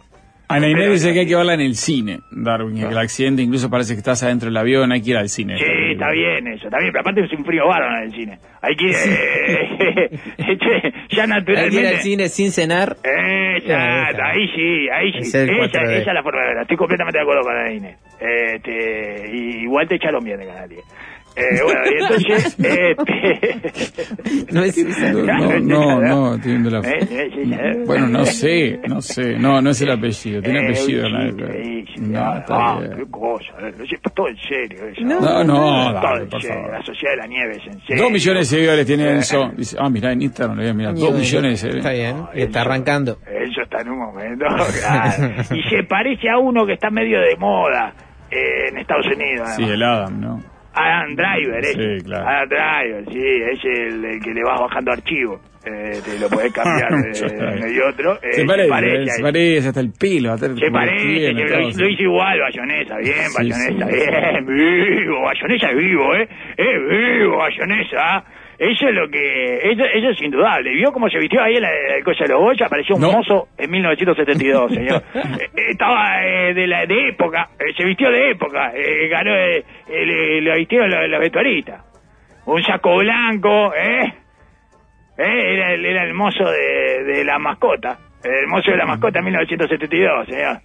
[0.51, 3.69] Ana Inés dice que hay que verla en el cine, Darwin, que el accidente incluso
[3.69, 5.55] parece que estás adentro del avión, hay que ir al cine.
[5.59, 8.39] Sí, está bien eso, está bien, pero aparte es un frío bárbaro en el cine.
[8.59, 11.79] Hay que ir, eh, este, ya Hay que naturalmente...
[11.81, 12.95] ir al cine sin cenar.
[13.03, 15.19] Exacto, ahí sí, ahí sí.
[15.19, 15.91] Es Esa, 4D.
[15.91, 16.61] esa es la forma de verla.
[16.63, 17.97] Estoy completamente de acuerdo con la Inés.
[18.19, 20.81] Este, y igual te echaron bien de Canal 10.
[21.35, 24.51] Eh, bueno, y entonces, este...
[24.51, 25.11] No es esa.
[25.13, 26.79] No, no, no, tiene la...
[26.79, 27.83] Eh, eh, sí, eh.
[27.85, 29.37] Bueno, no sé, no sé.
[29.39, 31.05] No, no es el apellido, tiene Eh, apellido.
[31.05, 32.91] sí, la- sí, sí, No, ah, está ah, bien.
[32.97, 35.01] qué cosa, eh, no sé, todo en serio eso.
[35.01, 36.71] No, No, no, todo dale, en por serio, favor.
[36.73, 38.03] la sociedad de la nieve es en serio.
[38.03, 39.11] Dos millones de seguidores tiene Eh.
[39.13, 39.51] Enzo.
[39.55, 40.93] Dice, ah, mira, en Instagram le voy a mirar.
[40.95, 42.15] Dos millones de Está seguidores.
[42.15, 43.17] bien, y está arrancando.
[43.25, 45.33] Eso está en un momento, claro.
[45.55, 47.93] Y se parece a uno que está medio de moda
[48.29, 49.47] eh, en Estados Unidos.
[49.55, 49.71] Sí, además.
[49.71, 50.58] el Adam, ¿no?
[50.73, 52.03] Adam Driver, Sí, ese.
[52.05, 52.27] claro.
[52.27, 53.19] Adam Driver, sí,
[53.51, 55.41] es el, el que le vas bajando archivos.
[55.65, 58.13] Eh, te lo podés cambiar de, está de y otro.
[58.23, 60.31] Eh, Se parece, se parece hasta el pelo.
[60.31, 61.79] hasta el- Se parece, lo, sí.
[61.81, 64.07] lo hizo igual, Bayonesa, bien, Sí, Bayonesa, sí, sí.
[64.07, 66.29] bien, vivo, Bayonesa es vivo, ¿eh?
[66.55, 68.23] Es vivo, Bayonesa.
[68.59, 70.71] Eso es lo que, eso, eso es indudable.
[70.73, 72.67] ¿Vio cómo se vistió ahí en la, la cosa de los Goya?
[72.67, 73.11] Parecía un No.
[73.13, 75.01] mozo en 1972, señor.
[75.15, 80.55] Eh, Estaba eh, de, la, de época, eh, se vistió de época, eh, ganó, lo
[80.57, 81.81] vistieron los, los vestuaristas.
[82.45, 84.13] Un saco blanco, ¿eh?
[85.17, 87.97] Eh, Era, el- era el mozo de, de la mascota.
[88.23, 90.57] El mozo de la mascota en 1972, señor.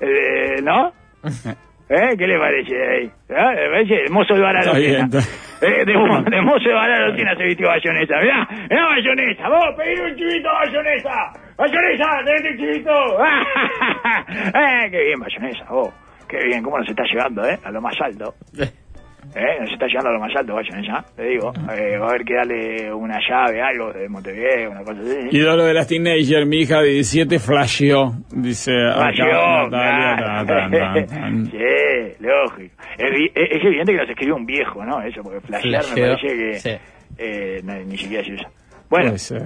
[0.00, 0.92] Eh, ¿No?
[1.90, 2.16] ¿Eh?
[2.18, 3.04] ¿Qué le parece ahí?
[3.04, 3.54] ¿Eh?
[3.56, 3.94] ¿Le parece?
[4.04, 5.18] El mozo de está-
[5.60, 5.92] Eh, de,
[6.30, 8.14] de mozo de vara lo tiene se vistió bayonesa.
[8.20, 9.48] Mirá, mirá bayonesa.
[9.48, 11.32] Vos, pedí un chivito bayonesa.
[11.56, 12.90] Bayonesa, tenete un chivito.
[14.54, 15.92] eh, qué bien bayonesa, vos.
[16.28, 17.58] Qué bien, cómo nos está llevando, ¿eh?
[17.64, 18.34] A lo más alto.
[19.38, 19.60] ¿Eh?
[19.60, 21.04] Nos está llegando a lo más alto, bayonesa.
[21.14, 21.52] Te digo.
[21.72, 25.28] Eh, va a haber que darle una llave, algo de Montevideo, una cosa así.
[25.36, 28.12] Ídolo de las teenagers, mi hija de 17 flasheó.
[28.32, 28.72] Dice.
[28.94, 29.68] Flasheó.
[31.50, 32.74] Sí, lógico.
[32.98, 35.00] Es, vi- es- es evidente que nos escribió un viejo, ¿no?
[35.02, 36.70] Eso, porque flashear me parece que sí.
[37.18, 38.48] eh, no, ni siquiera se usa.
[38.90, 39.42] Bueno, Puede ser.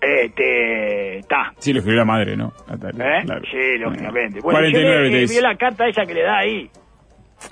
[0.00, 1.52] este, está.
[1.58, 2.52] Sí, lo escribió la madre, ¿no?
[2.68, 3.22] Natalia, ¿Eh?
[3.24, 3.42] claro.
[3.50, 4.40] Sí, lógicamente.
[4.40, 5.34] Bueno, 49 yo te le, dice.
[5.36, 6.70] vi la carta esa que le da ahí.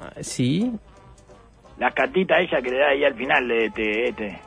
[0.01, 0.71] Ah, Sí,
[1.79, 4.09] La cartita esa que le da ahí al final de este.
[4.09, 4.39] este.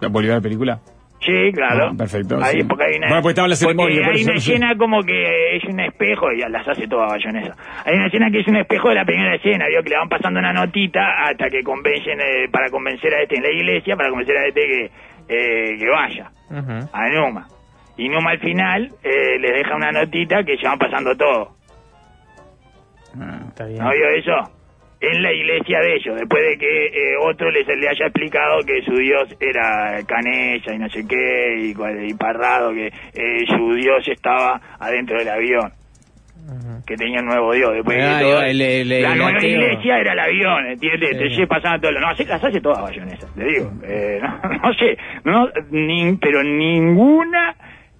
[0.00, 0.80] ¿La volvió a la película?
[1.20, 1.88] Sí, claro.
[1.90, 2.66] Ah, perfecto, Ahí, sí.
[2.68, 5.64] porque hay una, Bueno, pues estaba en la ceremonia, hay una escena como que es
[5.64, 7.56] un espejo, y las hace toda bayonesa.
[7.84, 10.08] Hay una escena que es un espejo de la primera escena, vio que le van
[10.08, 14.10] pasando una notita hasta que convencen, eh, para convencer a este en la iglesia, para
[14.10, 14.84] convencer a este que,
[15.28, 16.30] eh, que vaya,
[16.92, 17.48] a Numa.
[17.96, 21.50] Y Numa al final eh, les deja una notita que se van pasando todo.
[23.20, 23.40] Ah.
[23.48, 23.82] está bien.
[23.82, 24.57] ¿No vio eso?
[25.00, 28.82] En la iglesia de ellos, después de que eh, otro les le haya explicado que
[28.82, 34.06] su dios era Canella y no sé qué, y, y Parrado, que eh, su dios
[34.08, 35.72] estaba adentro del avión,
[36.84, 37.74] que tenía un nuevo dios.
[37.74, 39.48] Después de que Ah, todo- el- el- el la nueva ateo.
[39.50, 41.10] iglesia era el avión, ¿entiendes?
[41.10, 41.16] Sí.
[41.16, 42.00] Entonces pasaban todo lo...
[42.00, 43.70] No, así- las hace todas bayonesas, te digo.
[43.86, 47.54] Eh, no, no sé, no, ni- pero ninguna,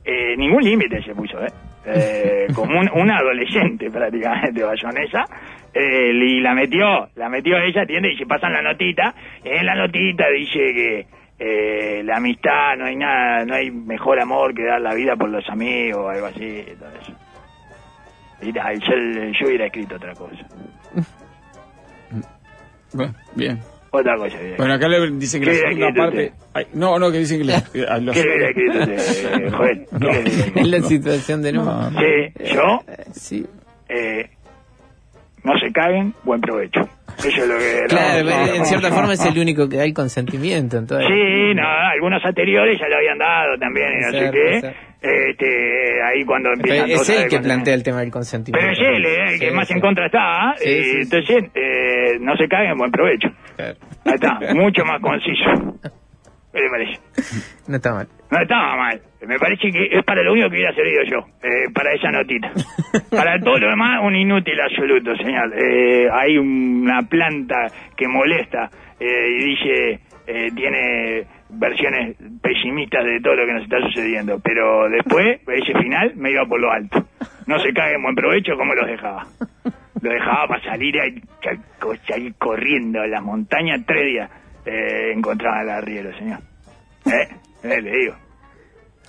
[0.05, 1.49] eh, ningún límite se puso, ¿eh?
[1.91, 5.25] Eh, como un, una adolescente prácticamente bayonesa,
[5.75, 8.13] eh, y la metió, la metió ella, ¿entiendes?
[8.15, 11.07] Y se pasan la notita, y en la notita dice que
[11.41, 15.29] eh, la amistad, no hay nada, no hay mejor amor que dar la vida por
[15.29, 17.13] los amigos, algo así, todo eso.
[18.43, 18.95] Mira, yo,
[19.41, 20.47] yo hubiera escrito otra cosa.
[22.93, 23.59] Bueno, bien.
[23.91, 26.33] Otra cosa hubiera Bueno, acá le dicen que la ¿Qué segunda parte.
[26.55, 29.53] Ay, no, no, que dicen que le- que a los- ¿Qué le hubiera escrito usted,
[29.57, 29.87] Joel?
[30.55, 31.71] Es la situación de nuevo.
[31.71, 32.01] No.
[32.01, 32.81] Sí, yo,
[33.13, 33.47] Sí.
[33.89, 34.31] eh,
[35.45, 36.81] no se caguen, buen provecho.
[37.19, 37.85] Eso es lo que...
[37.89, 40.77] Claro, no, pero en no, cierta forma es el único que hay consentimiento.
[40.79, 44.61] Entonces, Sí, no, algunos anteriores ya lo habían dado también y no sé qué.
[44.61, 44.75] ser.
[45.01, 48.67] Este, ahí cuando Pero empiezan es todos a él que plantea el tema del consentimiento.
[48.69, 49.75] Pero es él, eh, el que Sí, más sí.
[49.75, 50.55] en contra está.
[50.59, 50.99] Sí, Eh, sí.
[51.03, 53.29] Entonces, eh, no se caguen, buen provecho.
[53.57, 53.77] Claro.
[54.05, 55.79] Ahí está, mucho más conciso.
[56.59, 57.01] ¿Qué le parece?
[57.69, 58.09] No está mal.
[58.31, 59.01] No estaba mal.
[59.27, 62.51] Me parece que es para lo único que hubiera servido yo, eh, para esa notita.
[63.11, 65.53] Para todo lo demás, un inútil absoluto, señor.
[65.57, 67.67] Eh, hay una planta
[67.97, 73.81] que molesta eh, y dice, eh, tiene versiones pesimistas de todo lo que nos está
[73.83, 77.07] sucediendo, pero después, ese final, me iba por lo alto.
[77.47, 79.27] No se cague en buen provecho como los dejaba.
[80.01, 81.23] Lo dejaba para salir ahí,
[82.15, 84.31] ahí corriendo a las montañas tres días.
[84.71, 86.41] Eh, encontraba al arriero, señor.
[87.13, 87.29] ¿Eh?
[87.65, 88.15] Eh, le digo.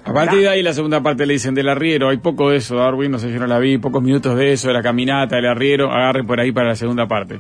[0.06, 2.10] A partir de ahí, la segunda parte le dicen del arriero.
[2.10, 3.12] Hay poco de eso, Darwin.
[3.12, 3.78] No sé si no la vi.
[3.78, 5.92] Pocos minutos de eso, de la caminata, del arriero.
[5.92, 7.40] Agarre por ahí para la segunda parte.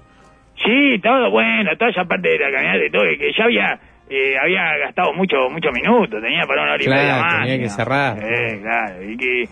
[0.64, 4.34] Sí, todo bueno, toda esa parte de la caminata y todo, que ya había eh,
[4.44, 7.42] había gastado mucho muchos minutos, tenía para una hora y Claro, media más.
[7.44, 8.18] tenía que cerrar.
[8.22, 9.48] Eh, claro, y que eh,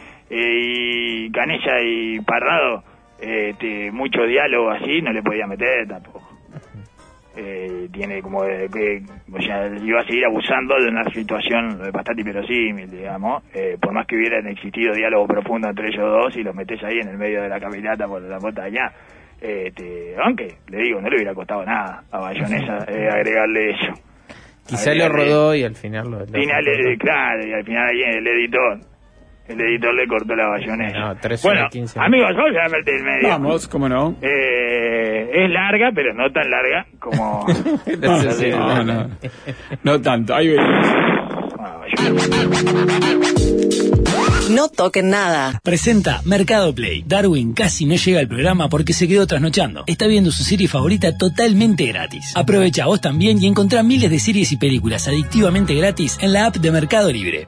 [1.29, 2.83] y Canella y Parrado,
[3.21, 6.26] eh, este, mucho diálogo así, no le podía meter tampoco.
[7.39, 8.99] Eh, tiene como de que,
[9.31, 14.07] o sea, iba a seguir abusando de una situación bastante inverosímil, digamos, eh, por más
[14.07, 17.43] que hubieran existido diálogo profundo entre ellos dos y los metes ahí en el medio
[17.43, 18.91] de la caminata por la montaña,
[19.39, 23.93] este, aunque, le digo, no le hubiera costado nada a Bayonesa eh, agregarle eso.
[24.65, 26.19] Quizá lo Agregarle- rodó y al final lo.
[26.19, 28.79] lo Final, eh, claro, y al final ahí el editor,
[29.47, 30.99] el editor le cortó la bayonesa.
[30.99, 33.29] No, tres bueno, horas, 15 amigos, vamos a el medio.
[33.29, 34.15] Vamos, cómo no.
[34.21, 37.45] Eh, es larga, pero no tan larga como...
[38.01, 39.09] No sé si- No, no.
[39.83, 40.35] No tanto.
[40.35, 40.87] Ahí venimos.
[44.49, 45.59] No toquen nada.
[45.63, 47.03] Presenta Mercado Play.
[47.05, 49.83] Darwin casi no llega al programa porque se quedó trasnochando.
[49.87, 52.33] Está viendo su serie favorita totalmente gratis.
[52.35, 56.55] Aprovecha vos también y encontrá miles de series y películas adictivamente gratis en la app
[56.57, 57.47] de Mercado Libre.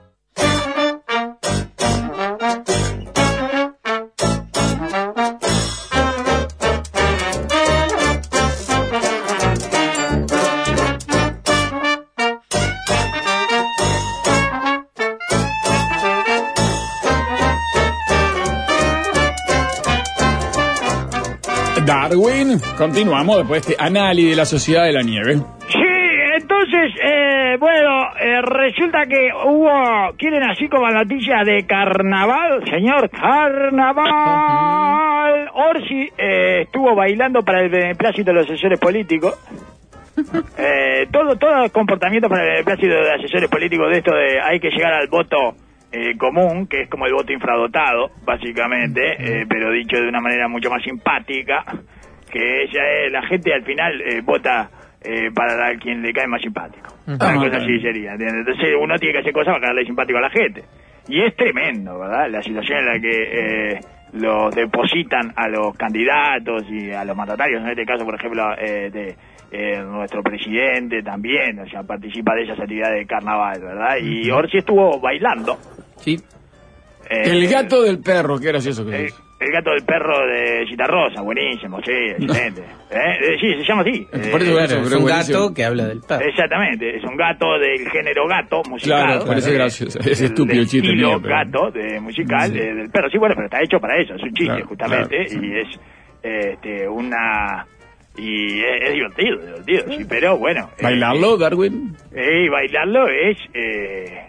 [22.79, 25.35] Continuamos después de este análisis de la sociedad de la nieve.
[25.67, 25.83] Sí,
[26.37, 33.99] entonces eh, bueno, eh, resulta que hubo, quieren así como noticias de carnaval, señor, carnaval.
[35.53, 39.35] Orsi eh, estuvo bailando para el beneplácito de los asesores políticos.
[40.57, 44.59] Eh, todo, todo comportamiento para el beneplácito de los asesores políticos de esto de hay
[44.59, 45.55] que llegar al voto
[45.91, 50.47] eh, común, que es como el voto infradotado, básicamente, eh, pero dicho de una manera
[50.47, 51.63] mucho más simpática,
[52.29, 54.69] que ella es, la gente al final eh, vota
[55.01, 56.87] eh, para la- quien le cae más simpático.
[57.07, 57.63] Una Ah, cosa claro.
[57.63, 58.45] así sería, ¿entiendes?
[58.47, 60.63] Entonces uno tiene que hacer cosas para caerle simpático a la gente.
[61.07, 62.29] Y es tremendo, ¿verdad?
[62.29, 63.09] La situación en la que
[63.73, 63.79] eh,
[64.13, 68.89] los depositan a los candidatos y a los mandatarios, en este caso, por ejemplo, eh,
[68.91, 69.15] de
[69.51, 73.95] eh, nuestro presidente también, o sea, participa de esas actividades de carnaval, ¿verdad?
[74.01, 75.57] Y Orsi estuvo bailando.
[75.97, 76.15] Sí.
[77.09, 79.19] eh, El gato del perro, qué gracioso que es.
[79.39, 82.61] El gato del perro de Citarrosa, buenísimo, sí, excelente.
[82.91, 82.97] ¿Eh?
[83.21, 84.05] Eh, sí, se llama así.
[84.11, 85.39] Por eso, Eh, bueno, Claro, es un buenísimo.
[85.39, 86.25] gato que habla del perro.
[86.25, 89.05] Exactamente, es un gato del género gato musical.
[89.05, 89.99] Claro, parece gracioso.
[89.99, 92.57] Es estúpido el chiste estilo mío, pero- gato de musical Sí.
[92.59, 93.09] eh, del perro.
[93.09, 95.39] Sí, bueno, pero está hecho para eso, es un chiste Claro, justamente claro, sí.
[95.41, 95.79] y es
[96.21, 97.65] este una
[98.17, 100.69] y es, es divertido, divertido, sí, pero bueno.
[100.77, 101.95] eh, ¿Bailarlo, Darwin?
[102.13, 104.23] eh, bailarlo es eh,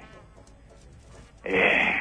[1.44, 1.92] eh,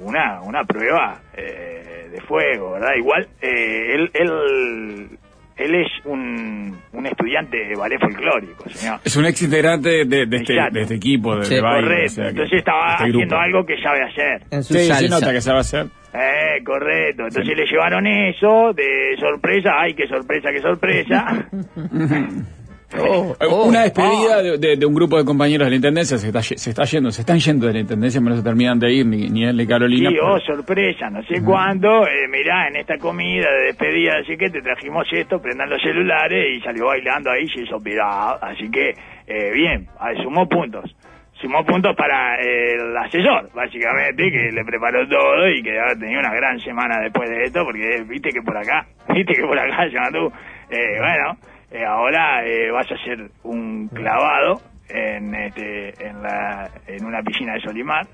[0.00, 1.75] una, una prueba eh,
[2.16, 2.90] de fuego, ¿verdad?
[2.98, 5.18] Igual, eh, él, él,
[5.56, 9.00] él es un, un estudiante de ballet folclórico, señor.
[9.04, 11.88] Es un ex integrante de, de este, de este equipo de, Sí, de baile.
[11.88, 14.42] Correcto, o sea que- entonces estaba este haciendo algo que sabe hacer.
[14.50, 15.86] En su Sí, se nota que se va a hacer.
[16.14, 17.24] Eh, correcto.
[17.26, 19.70] Entonces le llevaron eso de sorpresa.
[19.78, 21.48] Ay, qué sorpresa, qué sorpresa.
[22.98, 24.42] Oh, Eh, oh, Una despedida oh.
[24.42, 27.10] de, de- de un grupo de compañeros de la intendencia se está, se está yendo,
[27.10, 29.56] se están yendo de la intendencia, pero no se terminan de ir ni, ni él
[29.56, 30.08] ni Carolina.
[30.10, 32.06] Sí, pero- oh, sorpresa, no sé cuándo.
[32.06, 36.56] Eh, mirá, en esta comida de despedida, así que te trajimos esto, prendan los celulares
[36.56, 38.38] y salió bailando ahí, se hizo viral.
[38.40, 38.90] Así que,
[39.26, 40.94] eh, bien, ah, sumó puntos.
[41.42, 46.20] Sumó puntos para eh, el asesor, básicamente, que le preparó todo y que ha tenido
[46.20, 49.86] una gran semana después de esto, porque viste que por acá, viste que por acá,
[49.88, 50.32] Yamandú,
[50.70, 51.36] eh, bueno,
[51.70, 57.54] eh, ahora eh, vas a hacer un clavado en este en la en una piscina
[57.54, 58.06] de Solimar.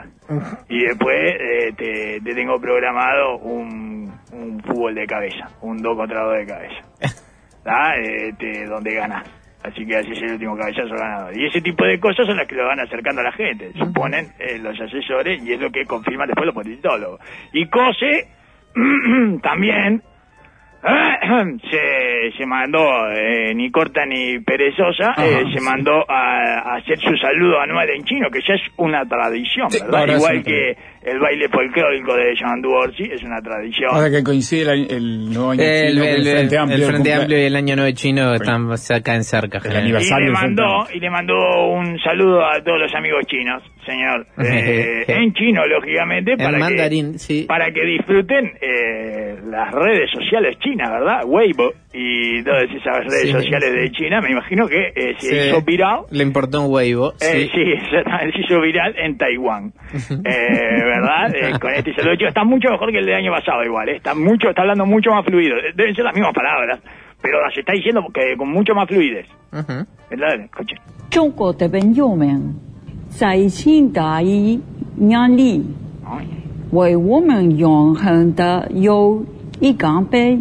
[0.69, 6.23] Y después eh, te, te tengo programado un, un fútbol de cabeza un 2 contra
[6.25, 6.83] 2 de cabeza.
[7.65, 9.25] Este, donde ganas
[9.63, 12.49] así que así es el último cabezazo ganador y ese tipo de cosas son las
[12.49, 15.85] que lo van acercando a la gente suponen eh, los asesores y es lo que
[15.85, 17.21] confirman después los politólogos
[17.53, 18.27] y COSE
[19.43, 20.03] también
[21.71, 25.65] se, se mandó, eh, ni corta ni perezosa, Ajá, eh, se sí.
[25.65, 30.17] mandó a, a hacer su saludo anual en chino, que ya es una tradición, ¿verdad?
[30.17, 33.91] Igual que el baile folclórico de Yamandu Orsi, es una tradición.
[33.93, 36.79] Ahora que coincide el, el nuevo año El, chino el- el Frente Amplio.
[36.79, 39.59] el Frente Amplio y el Año Nuevo Chino están acá en cerca.
[39.59, 39.75] El generalmente.
[39.75, 39.79] y
[40.13, 45.05] aniversario le mandó y le mandó un saludo a todos los amigos chinos, señor, Eh,
[45.09, 47.45] en chino lógicamente En para mandarín, que sí.
[47.49, 51.23] para que disfruten eh, las redes sociales chinas, ¿verdad?
[51.27, 53.33] Weibo y todas esas redes Sí.
[53.33, 55.49] sociales de China, me imagino que eh, se Sí.
[55.49, 57.13] hizo viral Le importó un huevo.
[57.21, 57.51] Eh, sí.
[57.55, 59.73] sí, exactamente, se hizo viral en Taiwán,
[60.25, 61.34] eh, ¿verdad?
[61.36, 62.28] Eh, con este saludo chico.
[62.28, 63.98] está mucho mejor que el del año pasado igual, ¿eh?
[63.98, 66.80] está mucho, está hablando mucho más fluido, Eh, deben ser las mismas palabras,
[67.22, 69.86] pero las está diciendo que con mucho más fluidez, Ujú.
[70.10, 70.40] ¿verdad?
[70.46, 70.76] Escuche.
[71.10, 72.56] 中国的朋友们
[73.10, 74.60] 在清大一
[75.00, 75.64] 压力，
[76.06, 76.26] Ay,
[76.72, 79.24] 为我们永恒的有
[79.62, 80.40] 一干杯，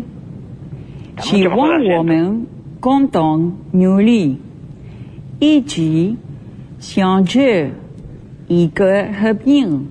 [1.17, 2.05] está 希 mucho mejor 望 el 我 acento.
[2.05, 2.47] 们
[2.81, 4.39] 共同努力，
[5.41, 6.17] 一起
[6.79, 7.71] 向着
[8.49, 9.89] 一个和平、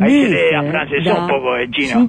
[0.00, 2.00] Ahí se afrancesó un poco el chino.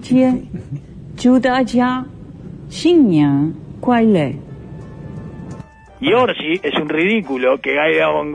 [6.00, 7.76] Y Orsi es un ridículo que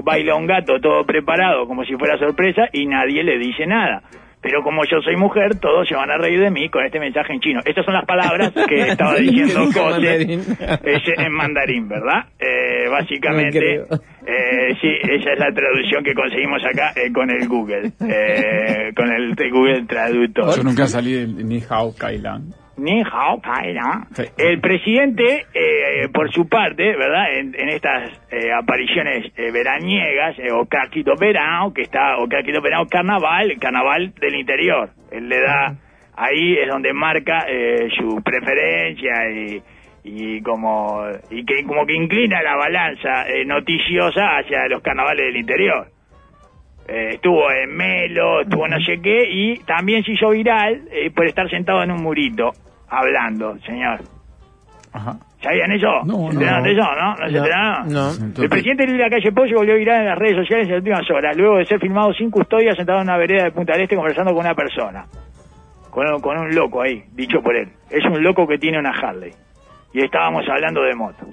[0.05, 4.03] baila un gato todo preparado como si fuera sorpresa y nadie le dice nada.
[4.41, 7.33] Pero como yo soy mujer, todos se van a reír de mí con este mensaje
[7.33, 7.61] en chino.
[7.65, 10.23] Estas son las palabras que estaba diciendo José
[10.85, 12.27] es en mandarín, ¿verdad?
[12.39, 13.83] Eh, básicamente,
[14.27, 19.11] eh, sí, esa es la traducción que conseguimos acá eh, con el Google, eh, con
[19.11, 20.57] el de Google Traductor.
[20.57, 22.66] Yo nunca salí del Ni Hao Kailan.
[24.37, 27.35] El presidente, eh, por su parte, ¿verdad?
[27.35, 32.61] En, en estas eh, apariciones eh, veraniegas, eh, o caquito verano, que está, o caquito
[32.61, 34.91] verano carnaval, el carnaval del interior.
[35.11, 35.75] Él le da,
[36.17, 39.63] ahí es donde marca eh, su preferencia y,
[40.05, 45.37] y como, y que como que inclina la balanza eh, noticiosa hacia los carnavales del
[45.37, 45.87] interior.
[46.89, 51.27] Eh, estuvo en Melo, estuvo no sé qué, y también se hizo viral eh, por
[51.27, 52.53] estar sentado en un murito,
[52.89, 54.01] hablando, señor.
[54.93, 55.17] Ajá.
[55.43, 55.87] ¿Sabían eso?
[56.05, 56.65] No, ¿Se enteraron no.
[56.67, 57.11] de eso, no?
[57.11, 57.89] ¿No se No, enteraron?
[57.93, 58.43] no.
[58.43, 61.11] El presidente Luis Lacalle Pou se volvió viral en las redes sociales en las últimas
[61.11, 63.95] horas, luego de ser filmado sin custodia sentado en una vereda de Punta del Este
[63.97, 65.05] conversando con una persona.
[65.91, 67.69] Con, un- con un loco ahí, dicho por él.
[67.91, 69.33] Es un loco que tiene una Harley.
[69.93, 71.27] Y estábamos hablando de moto.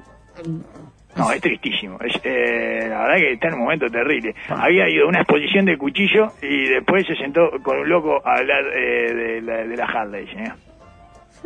[1.16, 1.98] No, es tristísimo.
[2.02, 4.34] Es, eh, la verdad que está en un momento terrible.
[4.50, 8.36] Había ido a una exposición de cuchillo y después se sentó con un loco a
[8.38, 10.26] hablar eh, de, la, de la Harley.
[10.28, 10.54] señor.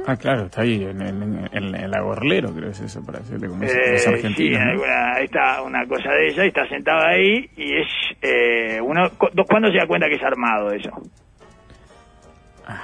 [0.06, 3.20] Ah, claro, está ahí en, en, en, en la Gorlero, creo que es eso, para
[3.20, 4.50] decirle como es- Eh, es sí.
[4.52, 4.60] ¿no?
[4.60, 7.88] alguna, está una cosa de ella, está sentado ahí y es
[8.22, 9.10] eh, uno.
[9.18, 10.92] cu- ¿Cuándo se da cuenta que es armado eso?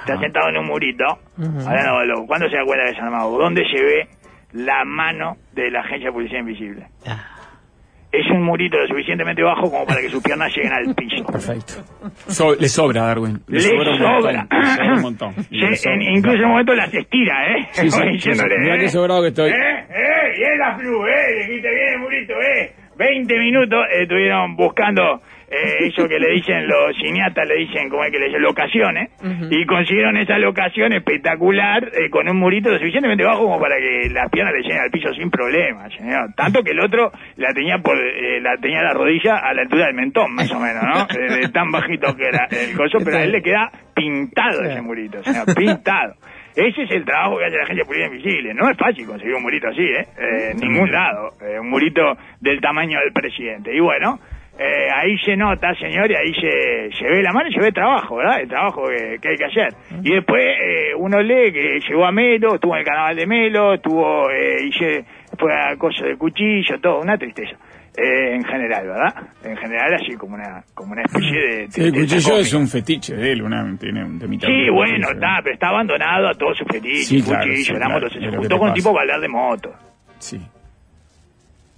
[0.00, 1.04] Está sentado en un murito,
[1.38, 2.26] hablando de loco.
[2.26, 3.38] ¿Cuándo se da cuenta que es armado?
[3.38, 4.08] ¿Dónde se ve
[4.52, 6.86] la mano de la agencia de policía invisible?
[7.06, 7.33] Ah.
[8.20, 11.24] Es un murito lo suficientemente bajo como para que sus piernas lleguen al piso.
[11.24, 11.74] Perfecto.
[12.28, 13.40] So- le sobra, Darwin.
[13.48, 15.34] Le sobra un montón, le sobra un montón.
[15.34, 15.94] Sí, Le sobra.
[15.94, 17.68] en- incluso en un momento las estira, ¿eh?
[17.72, 18.58] Sí, sí, diciéndole.
[18.58, 18.78] Mirá ¿eh?
[18.80, 19.50] qué sobrado que estoy.
[19.50, 19.54] ¿Eh?
[19.54, 20.36] ¿Eh?
[20.36, 21.46] Bien la flu, ¿eh?
[21.46, 22.72] Dijiste bien, Murito, ¿eh?
[22.96, 25.20] 20 minutos eh, estuvieron buscando
[25.54, 29.10] eh, eso que le dicen los cineastas, le dicen, como es que le dicen, locaciones,
[29.50, 34.10] y consiguieron esa locación espectacular eh, con un murito lo suficientemente bajo como para que
[34.10, 36.34] las piernas le lleguen al piso sin problema, señor.
[36.36, 39.86] Tanto que el otro la tenía por eh, la tenía la rodilla a la altura
[39.86, 41.06] del mentón, más o menos, ¿no?
[41.06, 45.22] De, tan bajito que era el coso, pero a él le queda pintado ese murito,
[45.22, 46.14] señor, pintado.
[46.56, 48.54] Ese es el trabajo que hace la agencia de policía invisible.
[48.54, 50.06] No es fácil conseguir un murito así, ¿eh?
[50.16, 51.30] Eh, en ningún lado.
[51.40, 53.74] Eh, un murito del tamaño del presidente.
[53.74, 54.20] Y bueno,
[54.58, 57.68] eh, ahí se nota, señor, y ahí se, se ve la mano y se ve
[57.68, 58.40] el trabajo, ¿verdad?
[58.40, 59.74] El trabajo que, que hay que hacer.
[60.02, 63.74] Y después eh, uno lee que llegó a Melo, estuvo en el carnaval de Melo,
[63.74, 65.04] estuvo, eh, y se,
[65.36, 67.56] fue a coso de cuchillo, todo, una tristeza.
[67.96, 69.14] Eh, en general, ¿verdad?
[69.44, 71.70] En general así como una, como una especie de...
[71.70, 74.48] Sí, el cuchillo es un fetiche de él, una, tiene un temita.
[74.48, 77.78] Sí, bueno, está, pero está abandonado a todos sus fetiches, Sí, claro, cuchillo, sí, la
[77.78, 79.70] claro, moto, se juntó con un tipo para hablar de moto.
[80.18, 80.40] Sí.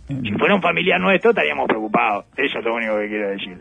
[0.08, 3.58] Si fuera un familiar nuestro estaríamos preocupados, eso es lo único que quiero decir.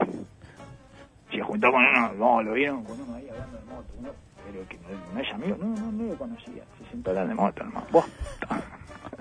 [1.32, 4.10] Se juntó con uno, no, lo vieron con uno ahí hablando de moto, uno,
[4.46, 7.28] pero que no, no es amigo, no, no, no lo conocía, se sentó a hablar
[7.30, 7.88] de moto, hermano.
[7.92, 8.62] Buah, está,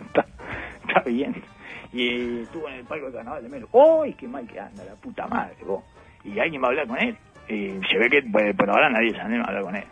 [0.07, 0.27] está,
[0.87, 1.43] está bien.
[1.95, 3.69] Y estuvo en el palco de carnaval de Melo.
[3.73, 5.83] ¡Uy, qué mal que anda, la puta madre, vos!
[6.25, 7.17] Y alguien va a hablar con él.
[7.49, 9.85] Y se ve que pues, por ahora nadie se anima a hablar con él.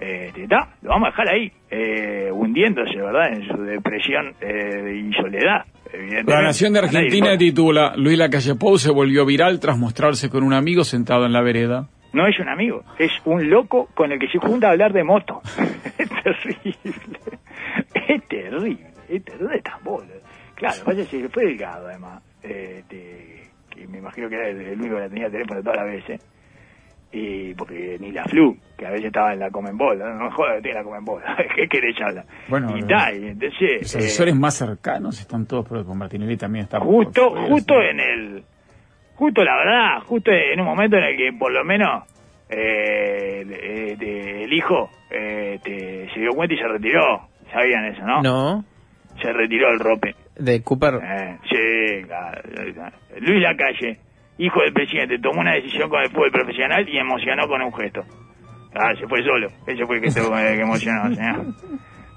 [0.00, 3.32] Este, está, lo vamos a dejar ahí, eh, hundiéndose, ¿verdad?
[3.32, 5.64] En su depresión eh, y soledad.
[6.26, 10.42] La Nación de nadie Argentina titula Luis Lacalle Pou se volvió viral tras mostrarse con
[10.42, 11.88] un amigo sentado en la vereda.
[12.12, 15.04] No es un amigo, es un loco con el que se junta a hablar de
[15.04, 15.40] moto.
[15.98, 16.76] es terrible.
[17.94, 20.06] Es terrible, es terrible, bolo.
[20.54, 22.22] Claro, vaya si fue delgado además.
[22.42, 25.86] Este, que me imagino que era el, único que la tenía el teléfono todas las
[25.86, 26.20] veces.
[27.10, 30.56] Y porque ni la flu, que a veces estaba en la Comenbol, no, no joda
[30.56, 31.22] que tiene la Comenbol,
[31.56, 32.26] ¿qué querés hablar?
[32.48, 33.80] Bueno, y eh, tal, y entonces...
[33.80, 36.78] Los eh, asesores más cercanos están todos, pero con Martinelli también está.
[36.80, 37.86] justo por justo sí.
[37.90, 38.44] en el
[39.14, 42.04] justo la verdad justo en un momento en el que por lo menos
[42.48, 48.64] eh, el hijo eh, te- se dio cuenta y se retiró sabían eso no, No,
[49.20, 51.00] se retiró el rope de Cooper.
[51.02, 52.42] Eh, sí claro,
[52.74, 52.96] claro.
[53.20, 53.98] Luis Lacalle
[54.38, 58.02] hijo del presidente tomó una decisión con el fútbol profesional y emocionó con un gesto
[58.74, 61.44] ah se fue solo ese fue el que, estuvo- el que emocionó señor.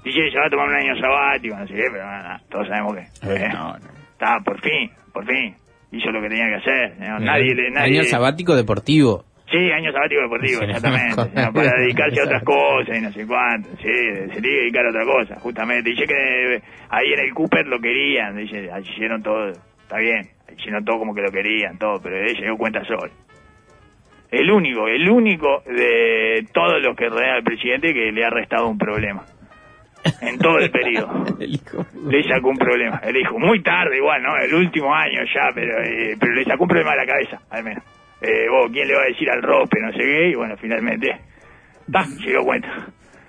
[0.04, 2.94] dice se va a tomar un año sabático no sé qué pero nada, todos sabemos
[2.94, 4.02] que Eh, eh, no, no.
[4.12, 5.52] Está, por fin, por fin.
[5.90, 6.94] Hizo lo que tenía que hacer.
[7.00, 7.18] ¿no?
[7.18, 9.24] Nadie, le- nadie, Año sabático deportivo.
[9.50, 11.16] Sí, año sabático deportivo, Sí, exactamente.
[11.52, 13.68] para dedicarse a otras cosas y no sé cuánto.
[13.78, 13.82] Sí,
[14.32, 15.90] se tiene que dedicar a otra cosa, justamente.
[15.90, 18.36] Dice que ahí en el Cooper lo querían.
[18.36, 19.48] Dice, hicieron todo.
[19.50, 20.22] Está bien,
[20.56, 23.10] hicieron todo como que lo querían, todo, pero él dio cuenta solo.
[24.30, 28.68] El único, el único de todos los que rodean al presidente que le ha restado
[28.68, 29.24] un problema.
[30.20, 31.86] En todo el periodo El hijo.
[32.08, 33.00] le sacó un problema.
[33.04, 34.36] Le dijo, muy tarde igual, ¿no?
[34.36, 37.62] El último año ya, pero eh, pero le sacó un problema a la cabeza, al
[37.62, 37.84] menos.
[38.20, 40.28] Eh, vos, ¿quién le va a decir al rope, no sé qué?
[40.28, 41.14] Y bueno, finalmente,
[42.20, 42.68] se dio cuenta.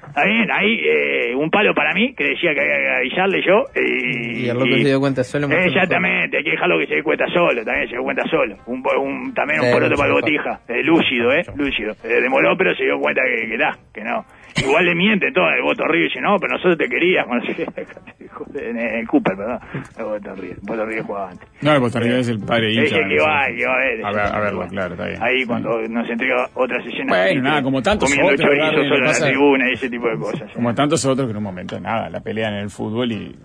[0.07, 3.63] Está bien, ahí eh, un palo para mí, que decía que había que avisarle yo.
[3.75, 5.47] Y, Y el loco se dio cuenta solo.
[5.65, 8.55] Exactamente, hay que dejarlo que se dé cuenta solo, también se dio cuenta solo.
[8.67, 11.41] Un, un- también un poroto para botija, eh, lúcido, ¿eh?
[11.55, 11.93] Lúcido.
[12.03, 14.23] Eh, demoró, pero se dio cuenta que, que da, que no.
[14.63, 17.43] Igual le miente todo, el voto Río dice, no, pero nosotros te queríamos,
[18.55, 19.59] el Cooper, perdón.
[19.97, 21.49] El voto Río, el voto Río jugaba antes.
[21.61, 22.83] No, el Costa Rica es el padre hincha.
[22.83, 24.05] Ese que va, que va a ver.
[24.05, 25.23] A ver, a verlo, claro, está bien.
[25.23, 27.07] Ahí cuando nos entrega otras escenas.
[27.07, 30.17] Bueno, nada, como tantos Comiendo otros, Darwin, solo en la tribuna y ese tipo de
[30.17, 30.51] cosas.
[30.53, 33.35] Como tantos otros que en un momento, nada, la pelean en el fútbol y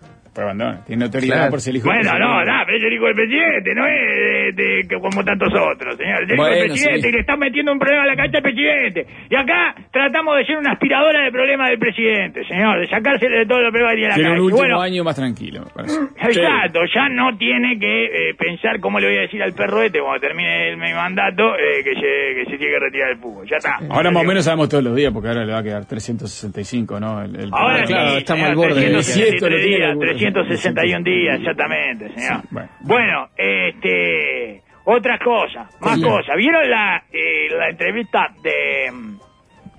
[0.87, 1.51] tiene notoriedad claro.
[1.51, 4.83] por ser hijo bueno, no, no, pero es el hijo del presidente, no es de,
[4.87, 6.22] de, como tantos otros, señor.
[6.22, 7.09] El hijo del presidente sí.
[7.09, 9.07] y le están metiendo un problema a la cancha al presidente.
[9.31, 13.46] Y acá tratamos de ser una aspiradora de problemas del presidente, señor, de sacársele de
[13.46, 14.40] todos los problemas que la Quiero cancha.
[14.40, 15.98] un último bueno, año más tranquilo, me parece.
[16.21, 16.92] Exacto, sí.
[16.94, 20.21] ya no tiene que eh, pensar cómo le voy a decir al perro este cuando
[20.21, 23.46] termine el, mi mandato eh, que, se, que se tiene que retirar del fútbol.
[23.48, 23.79] Ya está.
[23.90, 27.00] Ahora más o menos sabemos todos los días, porque ahora le va a quedar 365,
[27.00, 27.23] ¿no?
[27.23, 28.81] El, el ahora claro, estamos al borde.
[28.81, 32.42] 300, 300, 300, 361 días, exactamente, señor.
[32.42, 32.68] Sí, bueno.
[32.81, 33.29] bueno.
[33.37, 36.02] este, otra cosa, más Sí.
[36.02, 36.37] cosas.
[36.37, 38.90] ¿Vieron la, eh, la entrevista de,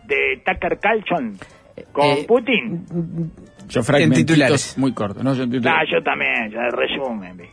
[0.06, 1.38] de Tucker Carlson
[1.91, 2.86] con Eh, Putin?
[3.70, 4.78] Yo En titulares.
[4.78, 5.34] muy corto, ¿no?
[5.36, 5.89] Yo en Ah, titulares.
[5.91, 7.45] yo también, ya resumen, vi.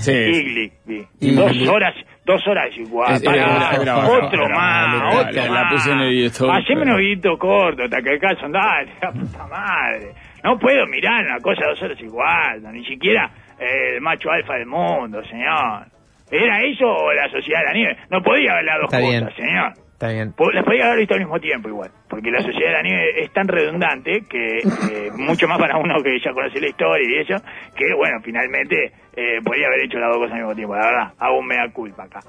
[0.00, 0.12] Sí.
[0.12, 1.06] Igli, vi.
[1.20, 1.34] Igli.
[1.36, 1.94] Dos horas,
[2.26, 3.12] dos horas igual.
[3.14, 5.50] Es- era- era otro era más, otro la- más.
[5.50, 9.46] la puse en el editor, Haceme pero- un videito corto, Tucker Carlson, dale, la puta
[9.46, 10.12] madre.
[10.44, 14.54] No puedo mirar una cosa dos horas igual, no, ni siquiera eh, el macho alfa
[14.54, 15.86] del mundo, señor.
[16.30, 17.96] ¿Era eso o la sociedad de la nieve?
[18.10, 19.48] No podía haber las dos Está cosas, bien.
[19.48, 19.72] señor.
[19.96, 20.32] Está bien.
[20.34, 23.22] Po- Las podía haber visto al mismo tiempo igual, porque la sociedad de la nieve
[23.24, 27.22] es tan redundante que eh, mucho más para uno que ya conoce la historia y
[27.22, 27.42] eso,
[27.74, 31.12] que bueno, finalmente eh, podía haber hecho las dos cosas al mismo tiempo, la verdad,
[31.18, 32.20] hago un mea culpa acá.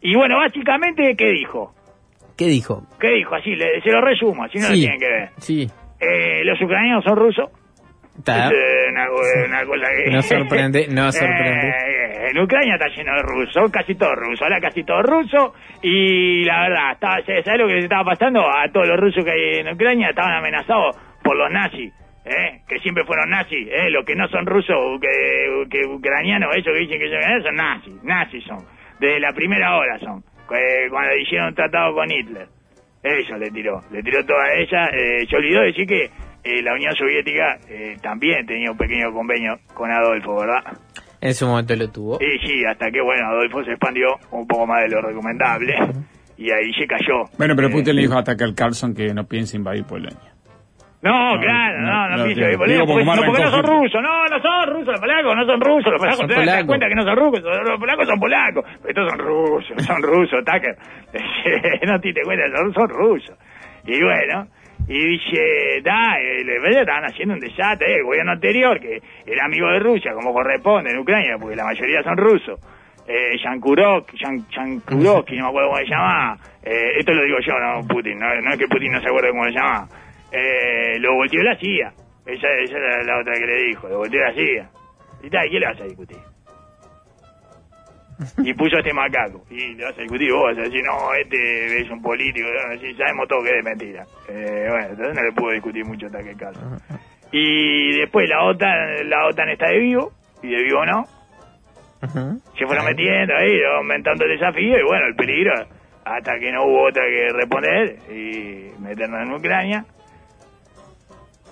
[0.00, 1.74] Y bueno, básicamente, ¿qué dijo?
[2.36, 2.86] ¿Qué dijo?
[3.00, 3.34] ¿Qué dijo?
[3.34, 5.28] Así, le- se lo resumo, así no lo tienen que ver.
[5.38, 5.68] Sí.
[6.00, 7.50] Eh, los ucranianos son rusos.
[8.52, 10.10] Eh, una, co- una cosa que...
[10.10, 11.68] No sorprende, no sorprende.
[11.68, 16.44] Eh, en Ucrania está lleno de rusos, casi todo ruso, ahora casi todo ruso, y
[16.44, 18.40] la verdad, estaba, ¿sabes lo que les estaba pasando?
[18.40, 21.92] A todos los rusos que hay en Ucrania estaban amenazados por los nazis,
[22.26, 22.60] ¿eh?
[22.68, 23.88] que siempre fueron nazis, ¿eh?
[23.90, 27.56] los que no son rusos, que, que ucranianos, ellos que dicen que son ucranianos, son
[27.56, 28.58] nazis, nazis son,
[29.00, 32.46] desde la primera hora son, que- cuando hicieron un tratado con Hitler.
[33.00, 34.88] Ella le tiró, le tiró toda ella.
[34.92, 36.10] Eh, se olvidó decir que
[36.44, 40.62] eh, la Unión Soviética eh, también tenía un pequeño convenio con Adolfo, ¿verdad?
[41.20, 42.18] En su momento lo tuvo.
[42.20, 45.74] Y sí, hasta que, bueno, Adolfo se expandió un poco más de lo recomendable
[46.36, 47.24] y ahí se cayó.
[47.36, 50.32] Bueno, pero Eh, Putin le dijo a Tucker Carlson que no piensa invadir Polonia.
[51.00, 53.04] No, No, claro, no, no, no, no, pienso porque no, porque
[53.44, 56.38] no son rusos, no, no son rusos, los polacos no son rusos, los polacos das
[56.38, 56.66] polacos.
[56.66, 60.76] cuenta que no son rusos, los polacos son polacos, estos son rusos, son rusos, Tucker,
[61.86, 63.36] no te diste cuenta, son, son rusos.
[63.86, 64.48] Y bueno,
[64.88, 69.44] y dice, da, eh, los rebeldes estaban haciendo un desastre, el gobierno anterior, que era
[69.44, 72.58] amigo de Rusia, como corresponde en Ucrania, porque la mayoría son rusos,
[73.06, 78.18] eh, Yankurok, no me acuerdo cómo se llamaba, eh, esto lo digo yo, no Putin,
[78.18, 79.88] no, es que Putin no se acuerde cómo se llamaba,
[80.32, 81.92] eh, lo volteó la CIA,
[82.26, 84.70] esa, esa era la otra que le dijo, lo volteó la CIA.
[85.22, 86.18] Y tal, ¿y qué le vas a discutir?
[88.38, 89.44] Y puso este macaco.
[89.50, 92.48] Y le vas a discutir vos, vas a decir, no, este es un político,
[92.96, 94.04] sabemos todo que es mentira.
[94.28, 96.60] Eh, bueno, entonces no le puedo discutir mucho hasta que caso.
[97.30, 100.12] Y después la OTAN, la OTAN está de vivo,
[100.42, 101.04] y de vivo no.
[102.56, 105.52] Se fueron metiendo ahí, aumentando el desafío, y bueno, el peligro,
[106.04, 109.84] hasta que no hubo otra que responder, y meternos en Ucrania.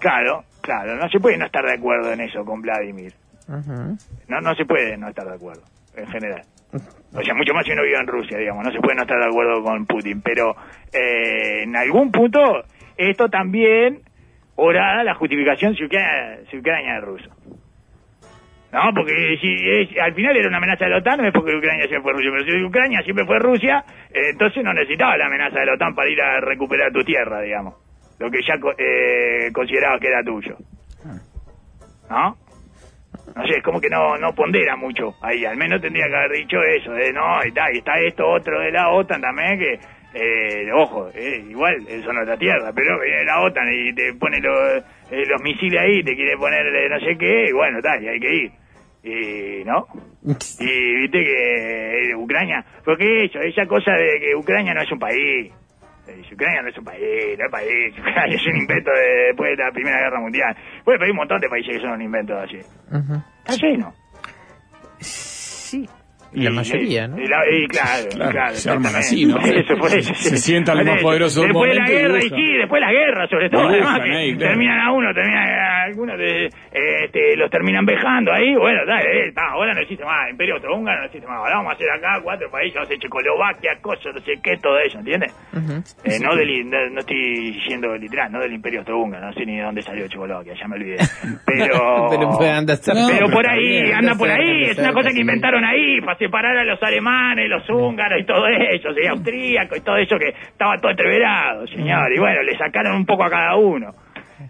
[0.00, 3.12] Claro, claro, no se puede no estar de acuerdo en eso con Vladimir.
[3.48, 5.62] No, no se puede no estar de acuerdo,
[5.96, 6.42] en general.
[7.14, 8.64] O sea, mucho más si uno vive en Rusia, digamos.
[8.64, 10.20] No se puede no estar de acuerdo con Putin.
[10.22, 10.54] Pero
[10.92, 12.64] eh, en algún punto,
[12.96, 14.00] esto también
[14.56, 17.30] orada la justificación si Ucrania, si Ucrania es ruso.
[18.72, 21.54] No, porque si es- al final era una amenaza de la OTAN, no es porque
[21.56, 22.30] Ucrania siempre fue Rusia.
[22.32, 25.94] Pero si Ucrania siempre fue Rusia, eh, entonces no necesitaba la amenaza de la OTAN
[25.94, 27.74] para ir a recuperar tu tierra, digamos.
[28.18, 30.56] Lo que ya eh, considerabas que era tuyo.
[32.10, 32.36] ¿No?
[33.36, 36.38] No sé, es como que no, no pondera mucho ahí, al menos tendría que haber
[36.38, 39.78] dicho eso, de no, y, está, y está esto otro de la OTAN también, que,
[40.14, 44.14] eh, ojo, eh, igual, eso no es la tierra, pero viene la OTAN y te
[44.14, 47.76] pone los, eh, los misiles ahí, te quiere poner eh, no sé qué, y bueno,
[47.76, 48.50] está, y hay que ir.
[49.04, 49.86] Y, ¿no?
[50.58, 54.98] Y viste que eh, Ucrania, porque eso, esa cosa de que Ucrania no es un
[54.98, 55.52] país.
[56.08, 57.94] Eh, Ucrania no es un país, no es país.
[57.98, 60.56] Ucrania es un invento de, después de la Primera Guerra Mundial.
[60.84, 62.58] Bueno, pero hay un montón de países que son un invento así.
[62.90, 63.22] Ujú.
[63.44, 63.94] Está lleno.
[64.98, 65.88] Sí.
[66.32, 67.18] La mayoría, ¿no?
[67.18, 68.54] Y, la- y claro, Claro, claro.
[68.54, 69.38] se arman así, ¿no?
[69.38, 70.36] Eso, Se sí.
[70.38, 71.02] sientan los más eso.
[71.06, 73.62] poderosos de Después de la y guerra, y sí, después de la guerra, sobre todo.
[73.72, 74.50] Dibujan además, que ahí, claro.
[74.52, 78.54] terminan a uno, terminan a algunos, de, este, los terminan vejando ahí.
[78.56, 80.30] Bueno, dale, eh, está, ahora no existe más.
[80.30, 81.36] Imperio Austrohúngaro no existe más.
[81.38, 84.56] Ahora vamos a hacer acá cuatro países, vamos a hacer Checoslovaquia, cosas, no sé qué,
[84.58, 85.32] todo eso, ¿entiendes?
[86.04, 89.56] Eh, no, del, no, no estoy diciendo literal, no del Imperio Austrohúngaro, no sé ni
[89.56, 90.96] de dónde salió Checoslovaquia, ya me olvidé.
[91.46, 95.10] Pero, Pero No, pero pero por ahí, anda anda por ahí, anda es una cosa
[95.10, 99.78] que inventaron ahí para separar a los alemanes, los húngaros y todo eso, y austríacos
[99.78, 103.30] y todo eso que estaba todo entreverado, señor, y bueno, le sacaron un poco a
[103.30, 103.94] cada uno.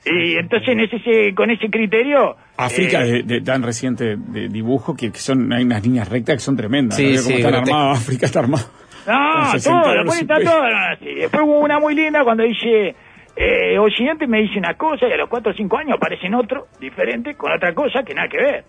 [0.04, 4.96] Y entonces en ese, con ese criterio África Eh, de, de tan reciente de dibujo
[4.96, 6.96] que, que son hay unas líneas rectas que son tremendas.
[6.96, 7.18] Sí, ¿no?
[7.18, 8.64] Sí, están armados, África está armado.
[9.06, 11.14] No, Con 60 todo, después está todo así.
[11.14, 12.96] Después hubo una muy linda cuando dice,
[13.36, 16.66] eh, Occidente me dice una cosa y a los 4 o 5 años aparecen otro,
[16.80, 18.64] diferente, con otra cosa que nada que ver.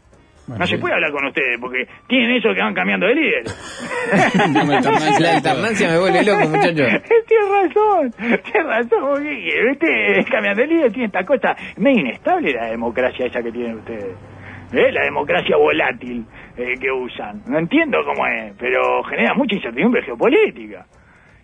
[0.47, 3.43] Bueno, no se puede hablar con ustedes porque tienen eso que van cambiando de líder.
[4.53, 5.19] Dame alternancia.
[5.19, 6.83] La alternancia me vuelve loco, muchacho.
[7.27, 10.25] tienes razón, tienes razón, porque ¿viste?
[10.31, 14.15] cambiando de líder tiene esta cosa medio inestable la democracia esa que tienen ustedes.
[14.71, 14.91] ¿Eh?
[14.91, 16.25] La democracia volátil
[16.57, 17.41] eh, que usan.
[17.47, 20.85] No entiendo cómo es, pero genera mucha incertidumbre geopolítica.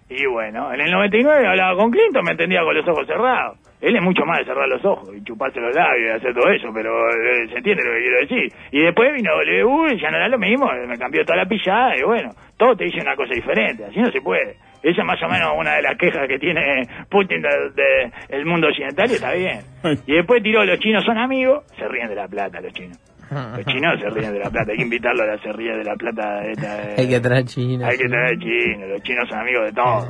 [0.09, 3.57] Y bueno, en el 99 hablaba con Clinton, me entendía con los ojos cerrados.
[3.81, 6.49] Él es mucho más de cerrar los ojos y chuparse los labios y hacer todo
[6.49, 8.53] eso, pero eh, se entiende lo que quiero decir.
[8.71, 11.97] Y después vino W y ya no era lo mismo, me cambió toda la pillada
[11.97, 14.55] y bueno, todo te dice una cosa diferente, así no se puede.
[14.83, 18.45] Esa es más o menos una de las quejas que tiene Putin del de, el
[18.45, 19.59] mundo occidental y está bien.
[20.07, 22.97] Y después tiró, los chinos son amigos, se ríen de la plata los chinos.
[23.57, 25.83] Los chinos se ríen de la plata, hay que invitarlos a la se ríe de
[25.83, 26.45] la plata.
[26.47, 27.87] esta- Hay que traer China.
[27.87, 30.07] hay que traer chinos, los chinos son amigos de todos.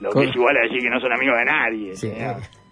[0.00, 1.96] Lo que es igual a decir que no son amigos de nadie.
[1.96, 2.12] Sí.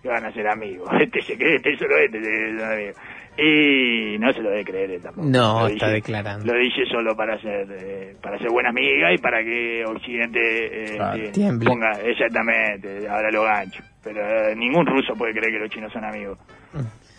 [0.02, 0.88] Que van a ser amigos.
[1.00, 2.92] Este se cree, este solo este es amigo.
[3.38, 5.26] Y no se lo debe creer tampoco.
[5.26, 6.52] No, Lo está dice- declarando.
[6.52, 10.98] Lo dice solo para ser eh, para ser buena amiga y para que Occidente eh,
[11.34, 13.82] eh, ponga exactamente, ahora lo gancho.
[14.04, 16.38] Pero eh, ningún ruso puede creer que los chinos son amigos.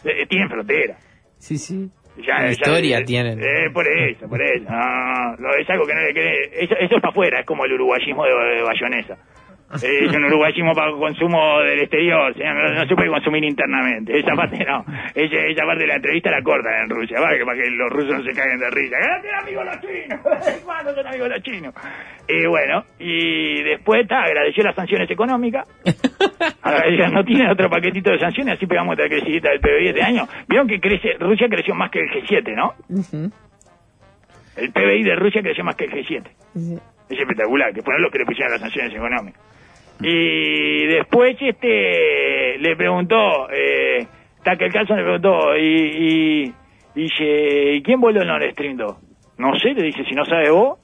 [0.03, 0.97] Eh, tienen frontera.
[1.39, 1.89] Sí, sí.
[2.17, 3.39] Ya, Una ya- historia eh, tienen.
[3.41, 4.69] Eh, por eso, por eso.
[4.69, 6.49] No, no, es algo que no le cree.
[6.63, 9.17] Eso, eso es para afuera, es como el uruguayismo de, de Bayonesa.
[9.83, 14.17] Eh, es un uruguayismo para consumo del exterior, no, no se puede consumir internamente.
[14.19, 14.85] Esa parte no.
[15.15, 17.89] Esa, esa parte de la entrevista la cortan en Rusia, para que, para que los
[17.89, 18.95] rusos no se caguen de risa.
[18.97, 20.61] ¡Que son amigos los chinos!
[20.65, 21.73] ¿Cuándo son amigos los chinos?
[22.27, 25.67] Y bueno, y después está, agradeció las sanciones económicas.
[26.61, 30.27] Agradeció, no tiene otro paquetito de sanciones, así pegamos otra crecidita del PBI este año.
[30.47, 32.73] Vieron que crece, Rusia creció más que el G7, ¿no?
[34.55, 36.23] El PBI de Rusia creció más que el G7.
[37.09, 39.52] Es espectacular, que fueron los que le pusieron las sanciones económicas.
[40.01, 44.05] Y después este le preguntó, eh,
[44.43, 45.63] Tucker Carlson le preguntó, y,
[46.45, 46.53] y
[46.95, 48.95] dice, ¿y quién voló el Nord Stream 2?
[49.37, 50.79] No sé, le dice, si no sabes vos.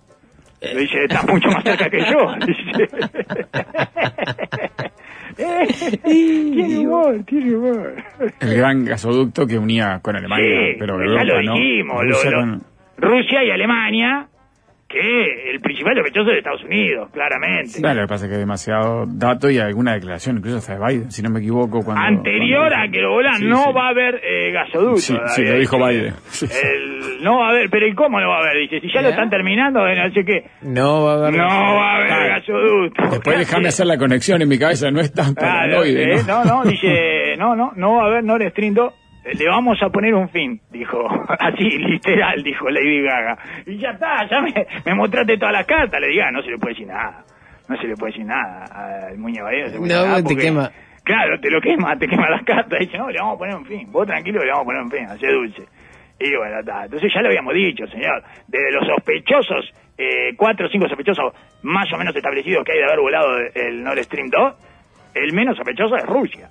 [0.61, 2.33] Le dice, estás mucho más cerca que yo.
[2.45, 2.89] Dice.
[6.03, 7.95] tiene humor, tiene humor.
[8.41, 11.53] El gran gasoducto que unía con Alemania, Sí, pero ya Europa, lo ¿no?
[11.53, 12.61] dijimos, lo- Rusia lo- con-
[12.97, 14.27] Rusia y Alemania,
[14.89, 17.79] que el principal sospechoso es de Estados Unidos, claramente.
[17.79, 20.85] Claro, lo que pasa es que hay demasiado dato y alguna declaración, incluso hasta de
[20.85, 21.81] Biden, si no me equivoco.
[21.83, 23.71] Cuando, Anterior cuando- a que lo volan, Sí, no sí.
[23.75, 24.97] va a haber eh, gasoducto.
[24.99, 25.87] Sí, sí, lo dijo dicho.
[25.87, 26.13] Biden.
[26.63, 28.57] El- no va a haber, pero ¿y cómo no va a haber?
[28.61, 29.15] Dice, si ya lo ¿Ya?
[29.15, 30.43] están terminando, eh, no sé qué.
[30.63, 31.33] No va a haber.
[31.37, 32.29] No va a haber Claro.
[32.29, 33.03] gasoducto.
[33.11, 36.43] Después déjame hacer la conexión en mi cabeza, no es tan Claro, paranoide, eh, ¿no?
[36.45, 38.93] no, no, dice, no, no, no va a haber Nord Stream 2.
[39.33, 41.05] Le vamos a poner un fin, dijo,
[41.39, 43.37] así, literal, dijo Lady Gaga.
[43.65, 44.53] Y ya está, ya me,
[44.85, 45.99] me mostraste todas las cartas.
[46.01, 47.23] Le diga, no se le puede decir nada.
[47.67, 48.65] No se le puede decir nada
[49.07, 50.71] al Muñe Badía, no nada te quema.
[51.03, 52.79] Claro, te lo quema, te quema las cartas.
[52.79, 53.91] Dice, no, le vamos a poner un fin.
[53.91, 55.63] Vos tranquilo, le vamos a poner un fin, hace dulce.
[56.19, 56.85] Y bueno, está.
[56.85, 58.23] Entonces ya lo habíamos dicho, señor.
[58.47, 62.85] De los sospechosos, eh, cuatro o cinco sospechosos más o menos establecidos que hay de
[62.85, 64.53] haber volado el Nord Stream 2,
[65.15, 66.49] el menos sospechoso es Rusia.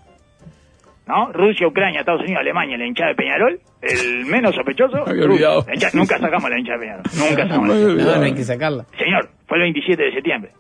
[1.09, 1.32] ¿No?
[1.32, 5.04] Rusia, Ucrania, Estados Unidos, Alemania, la hinchada de Peñarol, el menos sospechoso.
[5.06, 5.64] Me olvidado.
[5.72, 7.02] Hinchada- nunca sacamos la hinchada de Peñarol.
[7.16, 8.12] Nunca sacamos la hinchada.
[8.12, 8.84] No, no hay que sacarla.
[8.98, 10.50] Señor, fue el 27 de septiembre.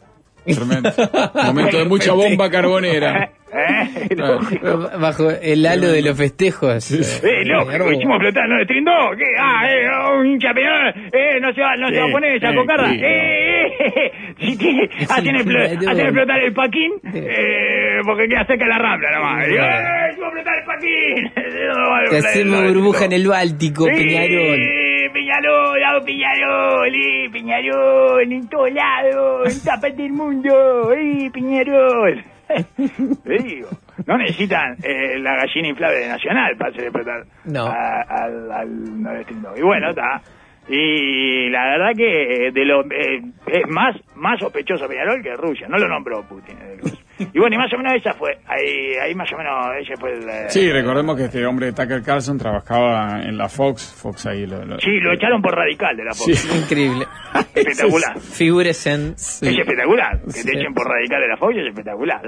[0.46, 0.90] Tremendo.
[1.44, 3.30] Momento de mucha bomba carbonera.
[3.52, 4.14] ¿Eh?
[5.00, 6.90] Bajo el halo de los festejos.
[7.24, 8.94] Eh, lógico, hicimos explotar el Nord Stream 2.
[9.16, 9.24] ¿Qué?
[9.40, 10.94] Ah, eh, un hincha Peñarol.
[11.12, 12.88] Eh, no se va, no se va a Sí, poner esa sí, cocarda.
[12.90, 18.66] sí, Eh, eh, si tiene, hacen, explo- hacen explotar el paquín, eh, porque queda cerca
[18.66, 19.46] la rambla nomás.
[19.48, 21.32] Digo, eh, hicimos explotar el paquín.
[21.68, 23.90] No Te hacemos burbuja en el Báltico, 2.
[23.96, 24.60] Peñarol.
[24.60, 32.22] Eh, Peñarol, hago Peñarol, eh, Peñarol, en todos lados, en parte del mundo, eh, Peñarol.
[33.24, 33.68] Te digo,
[34.06, 37.66] no necesitan eh, la gallina inflable de Nacional para hacer explotar No.
[37.66, 39.58] a- al, al Nord Stream 2.
[39.58, 40.22] Y bueno, está.
[40.70, 45.66] Y la verdad que eh, de lo eh, es más más sospechoso Peñarol que Rusia,
[45.68, 46.56] no lo nombró Putin.
[47.34, 50.12] Y bueno, y más o menos esa fue, ahí, ahí más o menos ese fue
[50.12, 50.28] el...
[50.28, 53.92] eh, Sí, recordemos que este hombre, Tucker Carlson, trabajaba en la Fox.
[54.00, 54.64] Fox ahí lo.
[54.64, 56.38] lo- Sí, lo echaron por radical de la Fox.
[56.38, 56.58] Sí.
[56.62, 57.06] Increíble.
[57.54, 58.18] Espectacular.
[58.18, 59.12] Figúrese en.
[59.14, 60.20] Es espectacular.
[60.24, 60.46] Que Sí.
[60.46, 62.20] te echen por radical de la Fox es espectacular.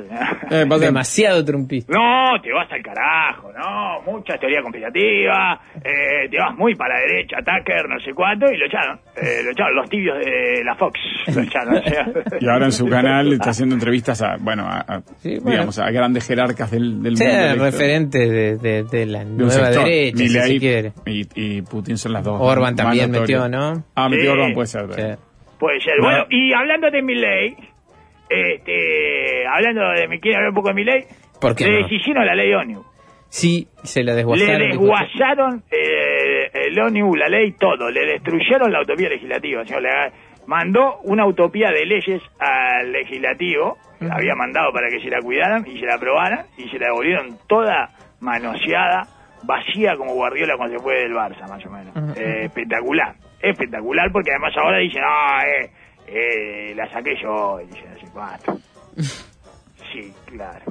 [0.51, 1.93] Eh, pasa- Demasiado trumpista.
[1.93, 7.01] No, te vas al carajo, no, mucha teoría conspirativa, eh, te vas muy para la
[7.03, 10.75] derecha, Tucker, no sé cuánto, y lo echaron, eh, lo echaron, los tibios de la
[10.75, 10.99] Fox,
[11.35, 11.77] lo echaron.
[11.77, 12.07] o sea.
[12.41, 15.51] Y ahora en su canal está haciendo entrevistas a, bueno, a a, a, Sí, bueno.
[15.51, 17.65] digamos, a grandes jerarcas del, del Sí, mundo.
[17.65, 19.85] referentes de, de, de la nueva sector.
[19.85, 20.93] derecha, si Milei se quiere.
[21.07, 22.39] Y, y Putin son las dos.
[22.41, 23.85] Orban también metió, ¿no?
[23.95, 24.29] Ah, metió Sí.
[24.39, 24.87] Orban, puede ser.
[24.95, 25.03] Sí.
[25.59, 25.95] Puede ser.
[25.99, 26.05] No.
[26.05, 27.55] Bueno, y hablando de mi ley,
[28.29, 31.05] este, hablando de mi, ¿quiere hablar un poco de mi ley?
[31.41, 32.25] ¿Por qué Le no?
[32.25, 32.85] la ley ONU.
[33.29, 34.69] Sí, se la Le desguazaron.
[34.71, 37.91] desguazaron eh, el ONU, la ley, todo.
[37.91, 39.65] Le destruyeron la utopía legislativa.
[39.65, 39.83] señor.
[39.83, 39.89] Le
[40.51, 43.79] mandó una utopía de leyes al legislativo.
[44.01, 46.47] La había mandado para que se la cuidaran y se la aprobaran.
[46.59, 49.07] Y se la devolvieron toda manoseada,
[49.45, 52.19] vacía como Guardiola cuando se fue del Barça, más o menos.
[52.19, 53.15] Eh, espectacular.
[53.41, 55.71] Espectacular porque además ahora dicen, no, eh,
[56.09, 57.61] eh, la saqué yo.
[57.61, 58.59] Y dicen, así, cuatro.
[59.93, 60.67] Sí, claro.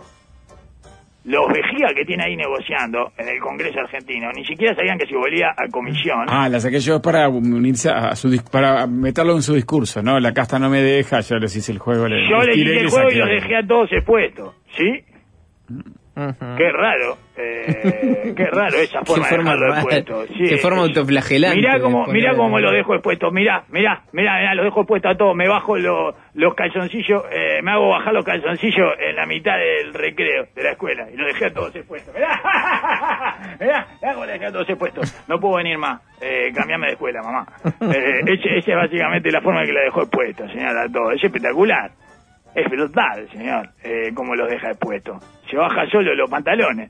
[1.30, 5.14] Los vejiga que tiene ahí negociando en el Congreso argentino ni siquiera sabían que si
[5.14, 6.26] volvía a comisión.
[6.28, 10.20] Ah, la saqué yo para unirse a su para meterlo en su discurso, ¿no?
[10.20, 12.08] La casta no me deja, yo les hice el juego.
[12.08, 15.04] le- Yo les hice el juego y los dejé a todos expuestos, ¿sí?
[16.58, 20.34] Qué raro, eh, qué raro esa forma, Qué forma de dejarlo expuesto.
[20.34, 24.56] Sí, qué forma autoflagelante Mirá cómo, mirá cómo lo dejo expuesto, mirá, mirá, mirá, mirá,
[24.56, 28.24] los dejo expuestos a todos, me bajo lo- los calzoncillos, eh, me hago bajar los
[28.26, 32.14] calzoncillos en la mitad del recreo de la escuela y los dejé a todos expuestos.
[32.14, 32.30] Mirá,
[33.60, 35.26] mirá, mirá cómo los dejé a todos expuestos.
[35.28, 37.46] No puedo venir más, eh, cambiame de escuela, mamá.
[37.94, 41.14] Eh, ese- esa es básicamente la forma que la dejó expuesto, señor, a todos.
[41.16, 41.92] Es espectacular.
[42.56, 45.24] Es brutal, señor, eh, cómo los deja expuestos.
[45.50, 46.90] Se baja solo los pantalones.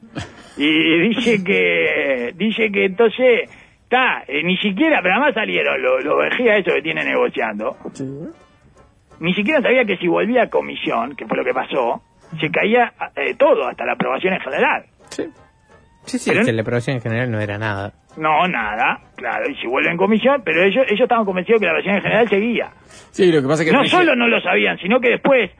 [0.57, 3.49] Y dice que, dice que entonces,
[3.83, 7.75] está, eh, ni siquiera, pero además salieron los, los vejigas esos que tiene negociando.
[9.19, 12.01] Ni siquiera sabía que si volvía a comisión, que fue lo que pasó,
[12.39, 14.85] se caía eh, todo, hasta la aprobación en general.
[15.09, 15.25] Sí,
[16.17, 17.93] sí, Pero- que la aprobación en general no era nada.
[18.17, 21.71] No, nada, claro, y si vuelve en comisión, pero ellos, ellos estaban convencidos que la
[21.73, 22.69] aprobación en general seguía.
[23.11, 23.75] Sí, lo que pasa es que.
[23.75, 25.51] No solo no lo sabían, sino que después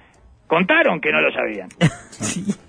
[0.47, 1.69] contaron que no lo sabían.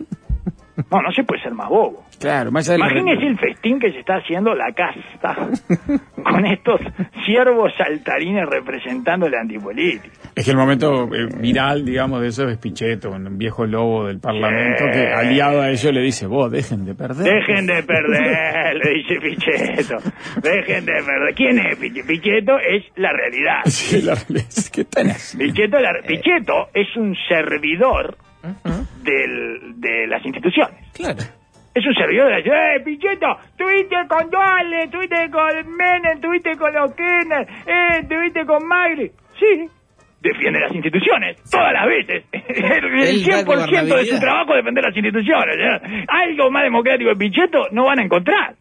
[0.90, 2.04] No, no se puede ser más bobo.
[2.18, 5.48] Claro, más Imagínese el festín que se está haciendo la casta
[6.22, 6.80] con estos
[7.24, 10.08] siervos saltarines representando la antipolítica.
[10.34, 14.18] Es que el momento eh, viral, digamos, de eso es Pichetto, un viejo lobo del
[14.20, 14.90] Parlamento Sí.
[14.92, 17.24] que aliado a ello le dice, vos, dejen de perder.
[17.34, 19.96] Dejen de perder, le dice Pichetto.
[20.42, 21.34] Dejen de perder.
[21.34, 22.58] ¿Quién es Pich- Pichetto?
[22.58, 23.60] Es la realidad.
[23.66, 24.46] Sí, la realidad
[25.14, 25.38] así.
[25.38, 28.16] Pichetto, la- Pichetto es un servidor
[29.02, 30.74] del- de las instituciones.
[30.94, 31.18] Claro.
[31.72, 33.26] Es un servidor de la ¡Eh, Pichetto!
[33.56, 39.10] Tuviste con Duale, tuviste con Menem, tuviste con los Kirchner, eh, tuviste con Magri.
[39.38, 39.68] Sí,
[40.20, 42.24] defiende las instituciones, todas las veces.
[42.32, 45.56] El Él da 100% de su trabajo es defender las instituciones.
[45.58, 46.04] ¿eh?
[46.08, 48.54] Algo más democrático que Pichetto no van a encontrar.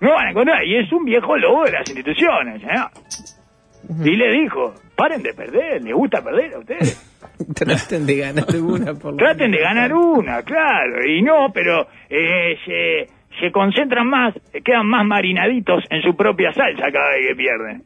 [0.00, 0.64] No van a encontrar.
[0.64, 2.62] Y es un viejo lobo de las instituciones.
[2.62, 4.04] ¿eh?
[4.04, 7.08] Y le dijo, paren de perder, les gusta perder a ustedes.
[7.54, 13.06] Traten de ganar una por Traten de ganar una, claro, y no, pero eh, se,
[13.40, 14.34] se concentran más,
[14.64, 17.82] quedan más marinaditos en su propia salsa cada vez que pierden.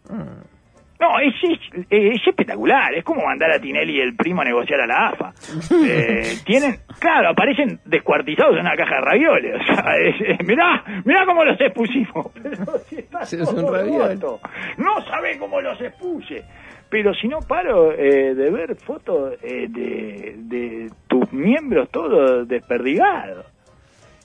[0.99, 4.81] No, es, es, es espectacular, es como mandar a Tinelli y el primo a negociar
[4.81, 5.33] a la AFA.
[5.87, 9.61] Eh, tienen, claro, aparecen descuartizados en una caja de ravioles.
[9.61, 12.29] O sea, es- mirá, mirá cómo los expusimos.
[12.43, 13.63] Pero si está Sí, es un.
[13.67, 16.43] No sabe cómo los expuse.
[16.89, 23.47] Pero si no paro eh, de ver fotos eh, de, de tus miembros todos desperdigados.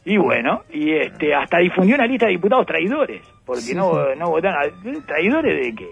[0.03, 4.73] Y bueno, y este hasta difundió una lista de diputados traidores, porque no, no votaron.
[5.05, 5.89] ¿Traidores de qué?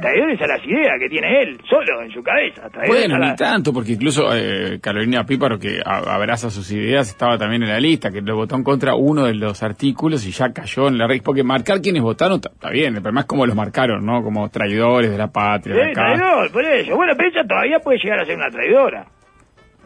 [0.00, 2.62] Traidores a las ideas que tiene él, solo en su cabeza.
[2.86, 7.62] Bueno, la- ni tanto, porque incluso eh, Carolina Píparo, que abraza sus ideas, estaba también
[7.62, 10.88] en la lista, que le votó en contra uno de los artículos y ya cayó
[10.88, 11.20] en la raíz.
[11.22, 14.22] Porque marcar quienes votaron está bien, pero más como los marcaron, ¿no?
[14.22, 15.74] Como traidores de la patria.
[15.74, 16.14] de Sí, acá.
[16.14, 16.96] traidor, por eso.
[16.96, 19.06] Bueno, pero ella todavía puede llegar a ser una traidora.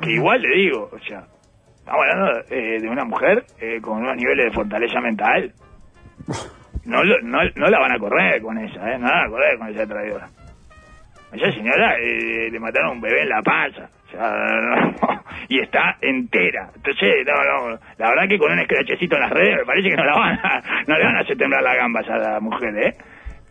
[0.01, 1.24] Que igual le digo, o sea,
[1.78, 5.53] estamos hablando eh, de una mujer eh, con unos niveles de fortaleza mental.
[6.85, 8.99] No, no, no la van a correr con esa, ¿eh?
[8.99, 10.28] No la van a correr con esa traidora.
[11.33, 13.89] A esa señora eh, le mataron un bebé en la panza.
[15.49, 16.70] Y está entera.
[16.76, 20.05] Entonces, no, la verdad que con un escrachecito en las redes me parece que no
[20.05, 22.95] la van a, no le van a hacer temblar las gambas a la mujer, ¿eh?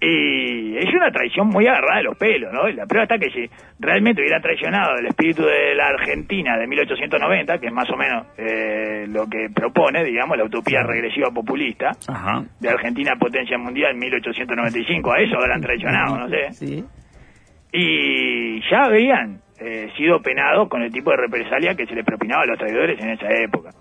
[0.02, 2.68] Y es una traición muy agarrada de los pelos, ¿no?
[2.70, 7.58] La prueba está que si realmente hubiera traicionado el espíritu de la Argentina de 1890,
[7.60, 12.44] que es más o menos eh, lo que propone, digamos, la utopía regresiva populista, Ajá.
[12.62, 16.52] de Argentina potencia mundial 1895, a eso habrán traicionado, no sé.
[16.54, 16.84] Sí.
[17.72, 22.44] Y ya habían eh, sido penados con el tipo de represalia que se les propinaba
[22.44, 23.72] a los traidores en esa época.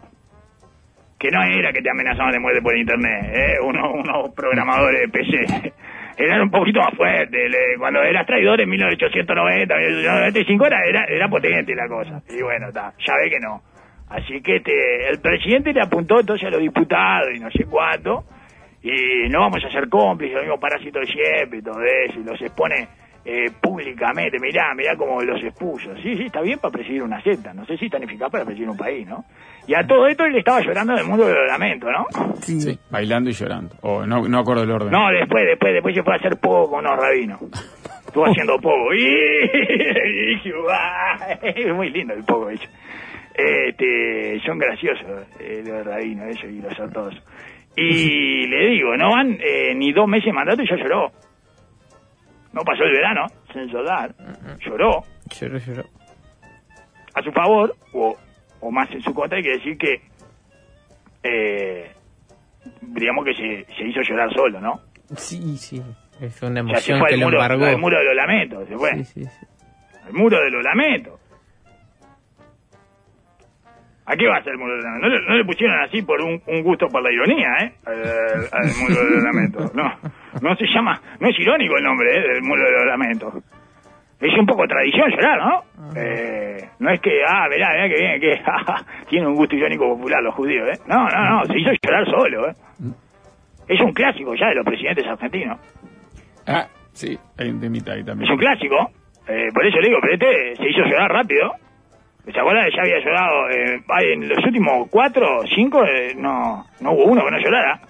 [1.19, 3.55] Que no era que te amenazaban de muerte por internet, ¿eh?
[3.65, 5.73] Uno- unos programadores de PC.
[6.19, 7.51] Eran un poquito más fuertes.
[7.51, 12.23] Le- cuando eras traidor en 1890, 1895 era, era, era potente la cosa.
[12.29, 13.63] Y bueno, está, ya ve que no.
[14.11, 18.25] Así que este, el presidente le apuntó entonces a los diputados y no sé cuánto,
[18.83, 22.25] y no vamos a ser cómplices, los mismos parásitos de siempre y todo eso, y
[22.25, 22.89] los expone
[23.25, 25.95] eh, públicamente, mirá, mirá cómo los expuso.
[25.97, 28.71] Sí, sí, está bien para presidir una secta, no sé si tan eficaz para presidir
[28.71, 29.25] un país, ¿no?
[29.69, 32.07] Y a todo esto él estaba llorando del mundo del lamento, ¿no?
[32.41, 33.77] Sí, bailando y llorando.
[33.83, 34.91] O no, no acuerdo el orden.
[34.91, 37.39] No, después, después, después se fue a hacer poco con los rabinos.
[38.07, 38.89] Estuvo haciendo poco.
[38.95, 41.39] Y dije, "Guau".
[41.43, 42.65] es muy lindo el poco eso.
[43.35, 45.07] Este, son graciosos
[45.39, 47.23] eh, los rabinos, ellos y los ortodoxos.
[47.77, 51.13] Y le digo, no van eh, ni dos meses de mandato y ya lloró.
[52.55, 54.15] No pasó el verano, sin soldar.
[54.61, 55.03] Lloró
[55.39, 55.85] Lloró, lloró.
[57.15, 58.17] a su favor, o,
[58.61, 60.01] o más en su contra, hay que decir que,
[61.23, 61.91] eh,
[62.83, 64.81] digamos que se, se hizo llorar solo, ¿no?
[65.17, 65.83] Sí, sí.
[66.39, 67.65] Fue una O sea, se emoción fue que al lo muro, embargó.
[67.67, 68.91] al muro de los lamentos, se fue.
[68.97, 69.47] Sí, sí, sí.
[70.07, 71.21] Al muro de los lamentos.
[74.07, 75.11] ¿A qué va a ser el muro de los lamentos?
[75.11, 77.73] No, le- no le pusieron así por un, un gusto por la ironía, ¿eh?
[77.85, 79.75] Al, al muro de los lamentos.
[79.75, 79.85] No,
[80.41, 82.21] no se llama, no es irónico el nombre, ¿eh?
[82.33, 83.35] Del muro de los lamentos.
[84.21, 85.63] Es un poco tradición llorar, ¿no?
[85.95, 88.41] Eh, no es que, ah, verá, verá que viene, que
[89.09, 90.81] tiene un gusto irónico popular los judíos, ¿eh?
[90.87, 92.55] No, no, no, se hizo llorar solo, ¿eh?
[93.69, 95.59] Es un clásico ya de los presidentes argentinos.
[96.47, 98.33] Ah, sí, hay un temita ahí Es también.
[98.33, 98.91] un clásico.
[99.29, 101.53] Eh, por eso le digo, pero este se hizo llorar rápido.
[102.33, 103.51] ¿Se acuerdan que ya había llorado?
[103.51, 103.81] Eh,
[104.13, 107.81] en los últimos cuatro, cinco, eh, no, no hubo uno que no llorara.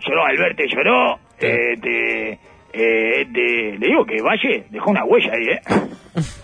[0.00, 1.18] Lloró Alberto, lloró.
[1.40, 2.38] Eh, te-
[2.76, 5.60] eh, te- le digo que Valle dejó una huella ahí, ¿eh?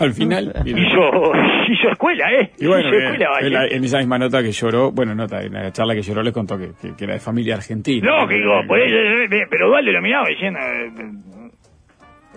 [0.01, 0.53] Al final.
[0.67, 1.33] Hizo,
[1.69, 2.51] hizo escuela, ¿eh?
[2.59, 3.47] Y bueno, hizo eh, escuela, Valle.
[3.47, 6.23] en, la- en esa misma nota que lloró, bueno, nota, en la charla que lloró
[6.23, 8.07] les contó que, que- que era de familia argentina.
[8.07, 8.95] Lógico, Eh, por eso,
[9.35, 10.59] eh, pero Dualde lo miraba diciendo...
[10.61, 10.91] eh,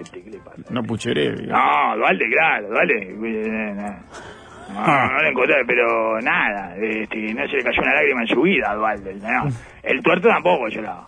[0.02, 0.58] este, ¿qué le pasa?
[0.70, 1.54] No pucheré, digo.
[1.54, 3.02] No, Dualde, claro, Dualde.
[3.02, 4.36] eh, no.
[4.74, 4.84] No,
[5.14, 8.72] no lo encontré, pero nada, este, no se le cayó una lágrima en su vida
[8.72, 9.14] a Dualde.
[9.16, 9.48] no.
[9.84, 11.06] El tuerto tampoco lloraba.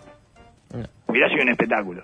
[1.06, 2.02] Hubiera sido un espectáculo.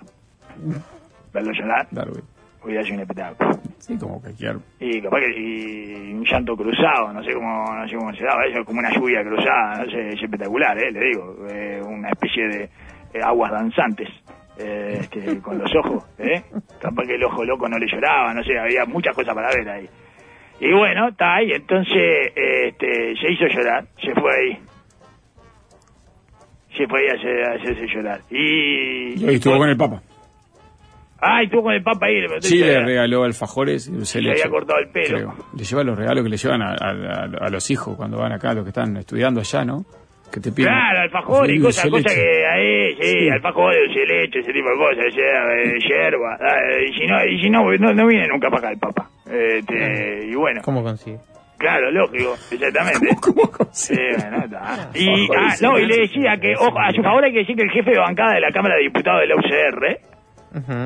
[1.33, 2.23] Verlo llorar Darwin.
[2.63, 3.59] hubiera sido un espectáculo.
[3.79, 4.57] Sí, como cualquier.
[4.79, 8.45] Y capaz que y un llanto cruzado, no sé cómo, no sé cómo se daba
[8.45, 12.47] eso, como una lluvia cruzada, no sé, es espectacular, eh, le digo, eh, una especie
[12.47, 12.63] de
[13.13, 14.09] eh, aguas danzantes.
[14.57, 16.41] eh, este, con los ojos, ¿eh?
[16.81, 19.69] Capaz que el ojo loco no le lloraba, no sé, había muchas cosas para ver
[19.69, 19.89] ahí.
[20.61, 24.59] Y bueno, está ahí, entonces este, se hizo llorar, se fue ahí.
[26.77, 28.21] Se fue ahí a, hacer- a hacerse llorar.
[28.29, 29.21] Y...
[29.21, 30.01] Y hoy estuvo con el Papa.
[31.27, 32.21] Ah, estuvo con el Papa ahí.
[32.21, 35.17] le Sí, le regaló alfajores Se de le había cortado el pelo.
[35.17, 35.33] creo.
[35.57, 38.31] Le lleva los regalos que le llevan a, a- a- a los hijos cuando van
[38.33, 39.83] acá, los que están estudiando allá, ¿no?
[40.31, 40.71] Que te piden.
[40.73, 43.29] Claro, alfajor y cosas, cosas que ahí, sí, Sí.
[43.29, 45.15] alfajor, dulce de leche, ese tipo de cosas,
[45.87, 48.71] yerba, eh, eh, y si no, y si no, no, no viene nunca para acá
[48.71, 49.09] el papá.
[49.25, 51.17] Este, y bueno, ¿Cómo consigue?
[51.57, 53.07] claro, lógico, exactamente.
[53.21, 54.13] ¿Cómo consigue?
[54.15, 54.89] Sí, bueno, está.
[54.95, 55.07] Y,
[55.37, 57.71] ah, no, y le decía que, ojo, a su favor hay que decir que el
[57.71, 59.99] jefe de bancada de la Cámara de Diputados de la UCR,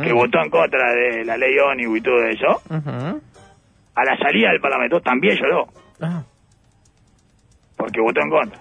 [0.03, 4.61] Que votó en contra de la ley ONU y todo eso, a la salida del
[4.61, 5.67] Parlamento también lloró,
[6.01, 6.23] Ah,
[7.77, 8.59] porque votó en contra.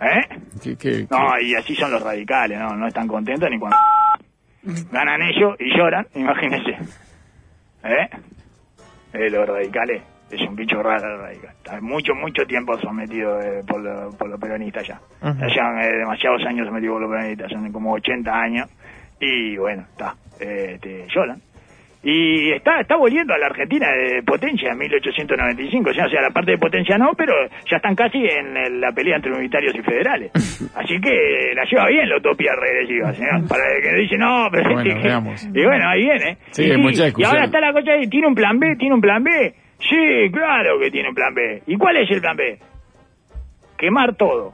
[0.00, 0.28] ¿Eh?
[0.62, 2.76] ¿Qué- qué- No, y así son los radicales, ¿no?
[2.76, 3.76] No están contentos ni cuando
[4.92, 6.70] ganan ellos y lloran, imagínense.
[7.84, 8.08] ¿Eh?
[9.12, 11.54] Eh, los radicales, es un bicho raro radical.
[11.82, 15.00] Mucho, mucho tiempo sometido eh, por, lo- por los peronistas ya.
[15.22, 18.68] Ya llevan eh, demasiados años sometidos por los peronistas, son como 80 años.
[19.20, 21.40] Y bueno, está, eh, te lloran.
[22.06, 25.88] Y está está volviendo a la Argentina de potencia en 1895.
[25.88, 27.32] O sea, o sea, la parte de potencia no, pero
[27.70, 30.30] ya están casi en la pelea entre unitarios y federales.
[30.76, 33.48] Así que la lleva bien la utopía regresiva, señor.
[33.48, 34.74] Para el que dice, no, pero...
[34.74, 35.44] Bueno, veamos.
[35.46, 36.36] Y bueno, ahí viene.
[36.50, 37.30] Sí, y, hay mucha y discusión.
[37.30, 38.76] ahora está la cosa de, ¿tiene un plan B?
[38.76, 39.54] ¿Tiene un plan B?
[39.78, 41.62] Sí, claro que tiene un plan B.
[41.66, 42.58] ¿Y cuál es el plan B?
[43.78, 44.52] Quemar todo.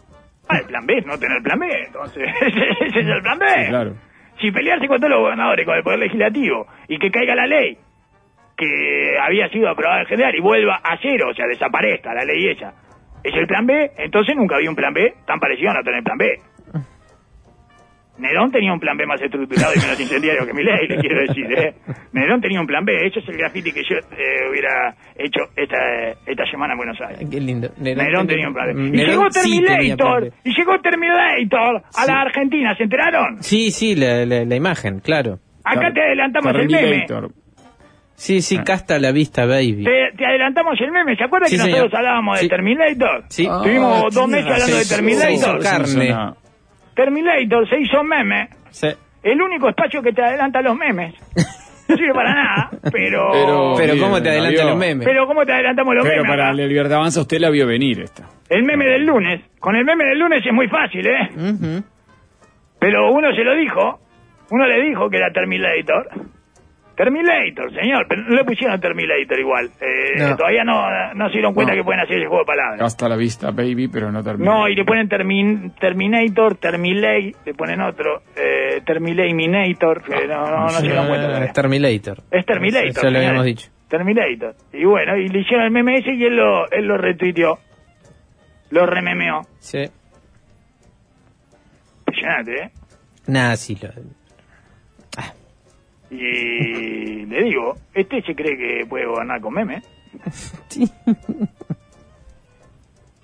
[0.49, 2.23] Ah, el plan B es no tener plan B, entonces.
[2.81, 3.47] Ese es el plan B.
[3.47, 4.10] Sí, claro.
[4.41, 7.77] Si pelearse con todos los gobernadores, con el Poder Legislativo, y que caiga la ley
[8.57, 12.49] que había sido aprobada en general y vuelva a cero, o sea, desaparezca la ley
[12.49, 12.75] esa,
[13.25, 16.03] es el plan B, entonces nunca había un plan B tan parecido a no tener
[16.03, 16.41] plan B.
[18.21, 21.21] Nerón tenía un plan B más estructurado y menos incendiario que mi ley, le quiero
[21.27, 21.75] decir, ¿eh?
[22.13, 25.77] Nerón tenía un plan B, eso es el graffiti que yo eh, hubiera hecho esta,
[26.27, 27.27] esta semana en Buenos Aires.
[27.31, 27.69] qué lindo.
[27.79, 28.99] Nerón tenía un plan B.
[28.99, 32.11] Y llegó Terminator, y llegó Terminator a Sí.
[32.11, 33.43] la Argentina, ¿se enteraron?
[33.43, 35.39] Sí, sí, la, la, la imagen, claro.
[35.65, 37.07] Acá te adelantamos el meme.
[38.15, 39.83] Sí, sí, casta la vista, baby.
[39.85, 41.97] Te, te adelantamos el meme, ¿se acuerdan Sí, que nosotros señor.
[41.97, 42.49] hablábamos de.
[42.51, 43.25] Terminator?
[43.29, 43.47] Sí.
[43.51, 44.85] Ah, Tuvimos dos meses hablando de.
[44.85, 45.27] Terminator.
[45.27, 46.15] Se hizo carne.
[47.05, 48.89] Terminator se hizo meme Sí.
[49.23, 51.15] el único espacio que te adelanta los memes.
[51.89, 53.29] No sirve para nada, pero...
[53.33, 55.07] Pero- Pero Bien, ¿cómo te la adelantan los memes?
[55.07, 56.31] Pero ¿cómo te adelantamos los Pero memes?
[56.31, 56.53] para acá?
[56.57, 58.29] la Libertad Avanza usted la vio venir esta.
[58.49, 59.41] El meme del lunes.
[59.59, 61.83] Con el meme del lunes es muy fácil, ¿eh?
[62.79, 63.99] Pero uno se lo dijo.
[64.51, 66.09] Uno le dijo que era Terminator.
[67.03, 68.05] Terminator, señor.
[68.09, 69.71] Pero no le pusieron Terminator igual.
[69.81, 70.37] Eh, No.
[70.37, 71.79] Todavía no, no se dieron cuenta No.
[71.79, 72.81] que pueden hacer ese juego de palabras.
[72.83, 74.53] Hasta la vista, baby, pero no termina.
[74.53, 80.61] No, y le ponen termin- Terminator, Termilay, le ponen otro, eh, Termilayminator, que no, no,
[80.65, 81.27] no se dieron cuenta.
[81.29, 81.53] Todavía.
[81.53, 82.19] Terminator.
[82.31, 82.89] Es Terminator.
[82.89, 83.71] Eso lo habíamos dicho.
[83.89, 84.55] Terminator.
[84.75, 87.59] Y bueno, y le hicieron el meme ese y él lo, él lo retuiteó.
[88.71, 89.41] Lo rememeó.
[89.59, 89.85] Sí.
[92.01, 92.71] Impresionante, ¿eh?
[93.27, 93.77] Nada, sí.
[93.81, 93.89] Lo...
[96.11, 99.83] Y le digo, este se cree que puede gobernar con meme.
[100.69, 100.91] Sí.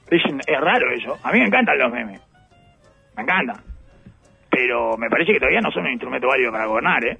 [0.08, 1.18] Es, es raro eso.
[1.22, 2.20] A mí me encantan los memes.
[3.16, 3.56] Me encantan.
[4.50, 7.18] Pero me parece que todavía no son un instrumento válido para gobernar, ¿eh?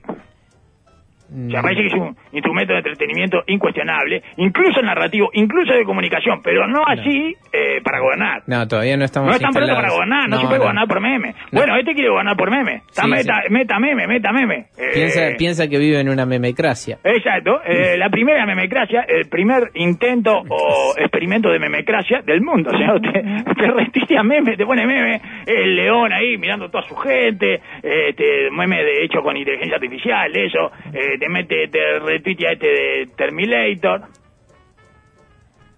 [1.31, 6.41] O sea, parece que es un instrumento de entretenimiento incuestionable, incluso narrativo, incluso de comunicación,
[6.43, 8.43] pero no así eh, para gobernar.
[8.47, 11.35] No, todavía no estamos No están pronto para gobernar, no, se puede gobernar por meme.
[11.53, 12.83] Bueno, este quiere gobernar por meme.
[12.89, 13.53] Está Sí, meta, sí.
[13.53, 14.67] meta meme, meta meme.
[14.79, 16.99] Eh, Piensa, piensa que vive en una memecracia.
[17.05, 22.71] Exacto, eh, la primera memecracia, el primer intento o experimento de memecracia del mundo.
[22.73, 26.95] O sea, te, te retuitea meme, te pone meme, el león ahí mirando toda su
[26.97, 32.53] gente, eh, te, meme de hecho con inteligencia artificial, eso, eh, te mete, te retuitea
[32.53, 34.03] este de Terminator.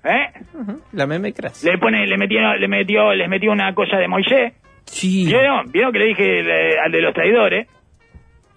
[0.04, 0.32] ¿Eh?
[0.92, 1.72] La memecracia.
[1.72, 4.54] Le pone, le metió, le metió, les metió una cosa de Moisés.
[4.84, 5.26] Sí.
[5.26, 5.70] ¿Vieron?
[5.70, 6.42] ¿Vieron que le dije
[6.84, 7.68] al de los traidores?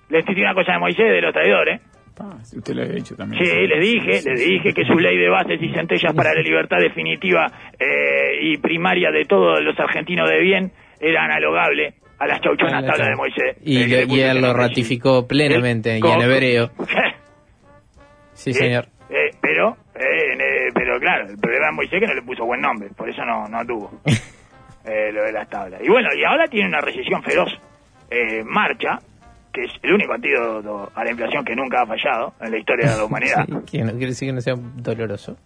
[0.10, 1.82] Les tiré una cosa de Moisés de los traidores.
[2.20, 3.44] Ah, si usted lo había dicho también.
[3.44, 6.78] Sí, les dije, les dije que su ley de bases y centellas para la libertad
[6.78, 7.48] definitiva
[7.80, 13.08] eh, y primaria de todos los argentinos de bien era analogable a las chauchonas tablas
[13.10, 13.58] de Moisés.
[13.64, 16.72] Y, lo- y él lo ratificó plenamente y en hebreo.
[18.34, 18.86] Sí, Eh, señor.
[19.10, 22.46] eh, pero, eh, eh, pero claro, el problema de Moisés es que no le puso
[22.46, 23.92] buen nombre, por eso no, no tuvo
[24.86, 25.82] eh, lo de las tablas.
[25.84, 27.50] Y bueno, y ahora tiene una recesión feroz.
[28.10, 29.00] Eh, marcha,
[29.54, 32.90] que es el único antídoto a la inflación que nunca ha fallado en la historia
[32.92, 33.46] de la humanidad.
[33.66, 35.38] Sí, que no quiere decir que no sea doloroso.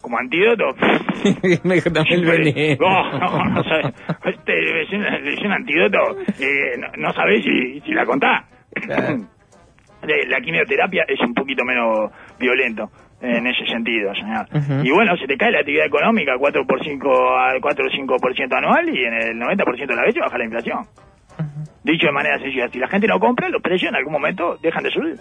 [0.00, 0.64] Como antídoto.
[1.42, 2.76] El veneno.
[2.80, 3.94] No, no, no sabes.
[4.24, 6.18] Este es un, antídoto.
[6.40, 8.44] eh, no, no sabés si, si la contás.
[8.72, 9.18] Claro.
[10.02, 12.88] La quimioterapia es un poquito menos violento
[13.20, 14.46] en ese sentido, señor.
[14.82, 18.56] Y bueno, se te cae la actividad económica 4 por 5 a 4 o 5%
[18.56, 20.78] anual y en el 90% de la vez baja la inflación.
[21.84, 24.82] Dicho de manera sencilla, si la gente no compra, los precios en algún momento dejan
[24.84, 25.16] de subir.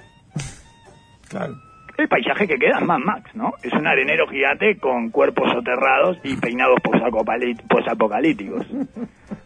[1.29, 1.55] Claro.
[1.99, 3.53] El paisaje que queda es Mad Max, ¿no?
[3.61, 8.65] Es un arenero gigante con cuerpos soterrados y peinados posapocalí- posapocalípticos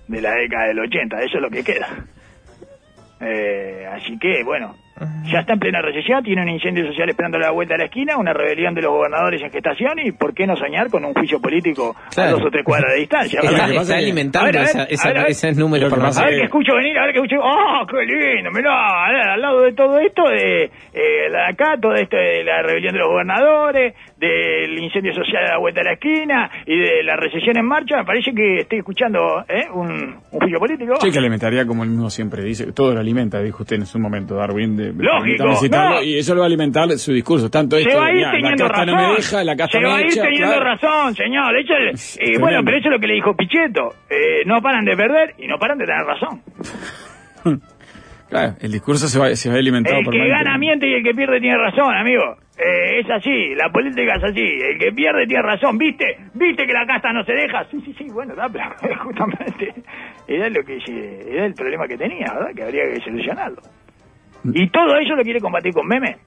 [0.07, 1.21] de la década del 80.
[1.23, 1.87] Eso es lo que queda.
[3.21, 4.75] Eh, así que, bueno,
[5.25, 7.85] ya está en plena recesión, tiene un incendio social esperando a la vuelta de la
[7.85, 11.13] esquina, una rebelión de los gobernadores en gestación y, ¿por qué no soñar con un
[11.13, 12.29] juicio político Claro.
[12.29, 13.39] a dos o tres cuadras de distancia?
[13.41, 17.03] Está, alimentando ver, esa- esa- ver, esos números por A ver que escucho venir, a
[17.05, 17.35] ver que escucho.
[17.41, 18.51] ¡Oh, qué lindo!
[18.51, 22.99] Mirá, al lado de todo esto, de eh, acá, todo esto de la rebelión de
[22.99, 23.93] los gobernadores,
[24.27, 27.97] del incendio social a la vuelta de la esquina y de la recesión en marcha,
[27.97, 29.19] me parece que estoy escuchando
[29.49, 29.65] ¿eh?
[29.73, 29.89] un,
[30.31, 30.93] un juicio político.
[31.01, 32.71] Sí, que alimentaría como él mismo siempre dice.
[32.73, 34.75] Todo lo alimenta, dijo usted en su momento, Darwin.
[34.75, 36.01] De, Lógico, no.
[36.03, 37.49] Y eso lo va a alimentar su discurso.
[37.49, 38.85] Tanto Se esto, va a ir la teniendo razón.
[38.87, 40.63] no me deja, la casta Se va a ir teniendo claro.
[40.63, 41.55] razón, señor.
[41.57, 42.39] Hecho, el- y tremendo.
[42.41, 43.93] bueno, pero eso es lo que le dijo Pichetto.
[44.09, 46.41] Eh, no paran de perder y no paran de tener razón.
[48.29, 51.11] Claro, el discurso se va, se va alimentado El que gana miente y el que
[51.13, 52.35] pierde tiene razón, amigo.
[52.57, 54.41] Eh, es así, la política es así.
[54.41, 55.77] El que pierde tiene razón.
[55.77, 56.17] ¿Viste?
[56.33, 57.65] ¿Viste que la casta no se deja?
[57.65, 59.73] Sí, sí, sí, bueno, da, pero justamente
[60.27, 60.77] era lo que
[61.27, 62.51] era el problema que tenía, ¿verdad?
[62.55, 63.61] Que habría que solucionarlo.
[64.45, 66.17] Y todo eso lo quiere combatir con meme.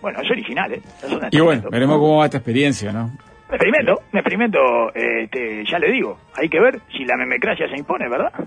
[0.00, 0.80] Bueno, es original, ¿eh?
[1.02, 3.06] Es Y bueno, veremos cómo va esta experiencia, ¿no?
[3.06, 7.76] Un experimento, un experimento, este, ya le digo, hay que ver si la memecracia se
[7.76, 8.32] impone, ¿verdad?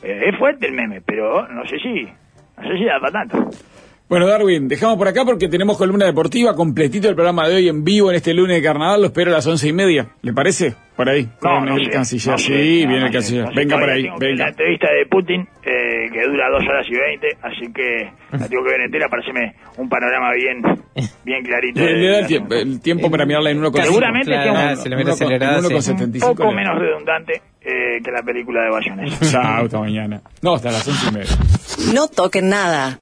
[0.00, 3.50] Eh, es fuerte el meme, pero no sé si, no sé si da para tanto.
[4.08, 7.84] Bueno, Darwin, dejamos por acá porque tenemos columna deportiva, completito el programa de hoy en
[7.84, 9.02] vivo en este lunes de carnaval.
[9.02, 10.06] Lo espero a las once y media.
[10.22, 10.74] ¿Le parece?
[10.96, 11.24] Por ahí.
[11.24, 12.30] No, Con no el canciller.
[12.32, 12.56] no sí, no,
[12.88, 13.44] viene no el canciller.
[13.44, 14.44] no venga por ahí, venga.
[14.44, 18.64] La entrevista de Putin, eh, que dura dos horas y veinte, así que la tengo
[18.64, 20.62] que ver entera para hacerme un panorama bien,
[21.26, 21.78] bien clarito.
[21.78, 22.72] Le, de- le da el tiempo, segunda.
[22.76, 23.82] el tiempo para mirarla en 1,75.
[23.84, 25.66] Seguramente sea un- Claro, se le mete acelerada, sí.
[25.74, 26.30] 1,75.
[26.30, 29.16] Un poco menos redundante eh, que la película de Bayonetta.
[29.30, 30.22] Chao, hasta mañana.
[30.40, 31.30] No, hasta las once y media.
[31.94, 32.96] No toquen nada.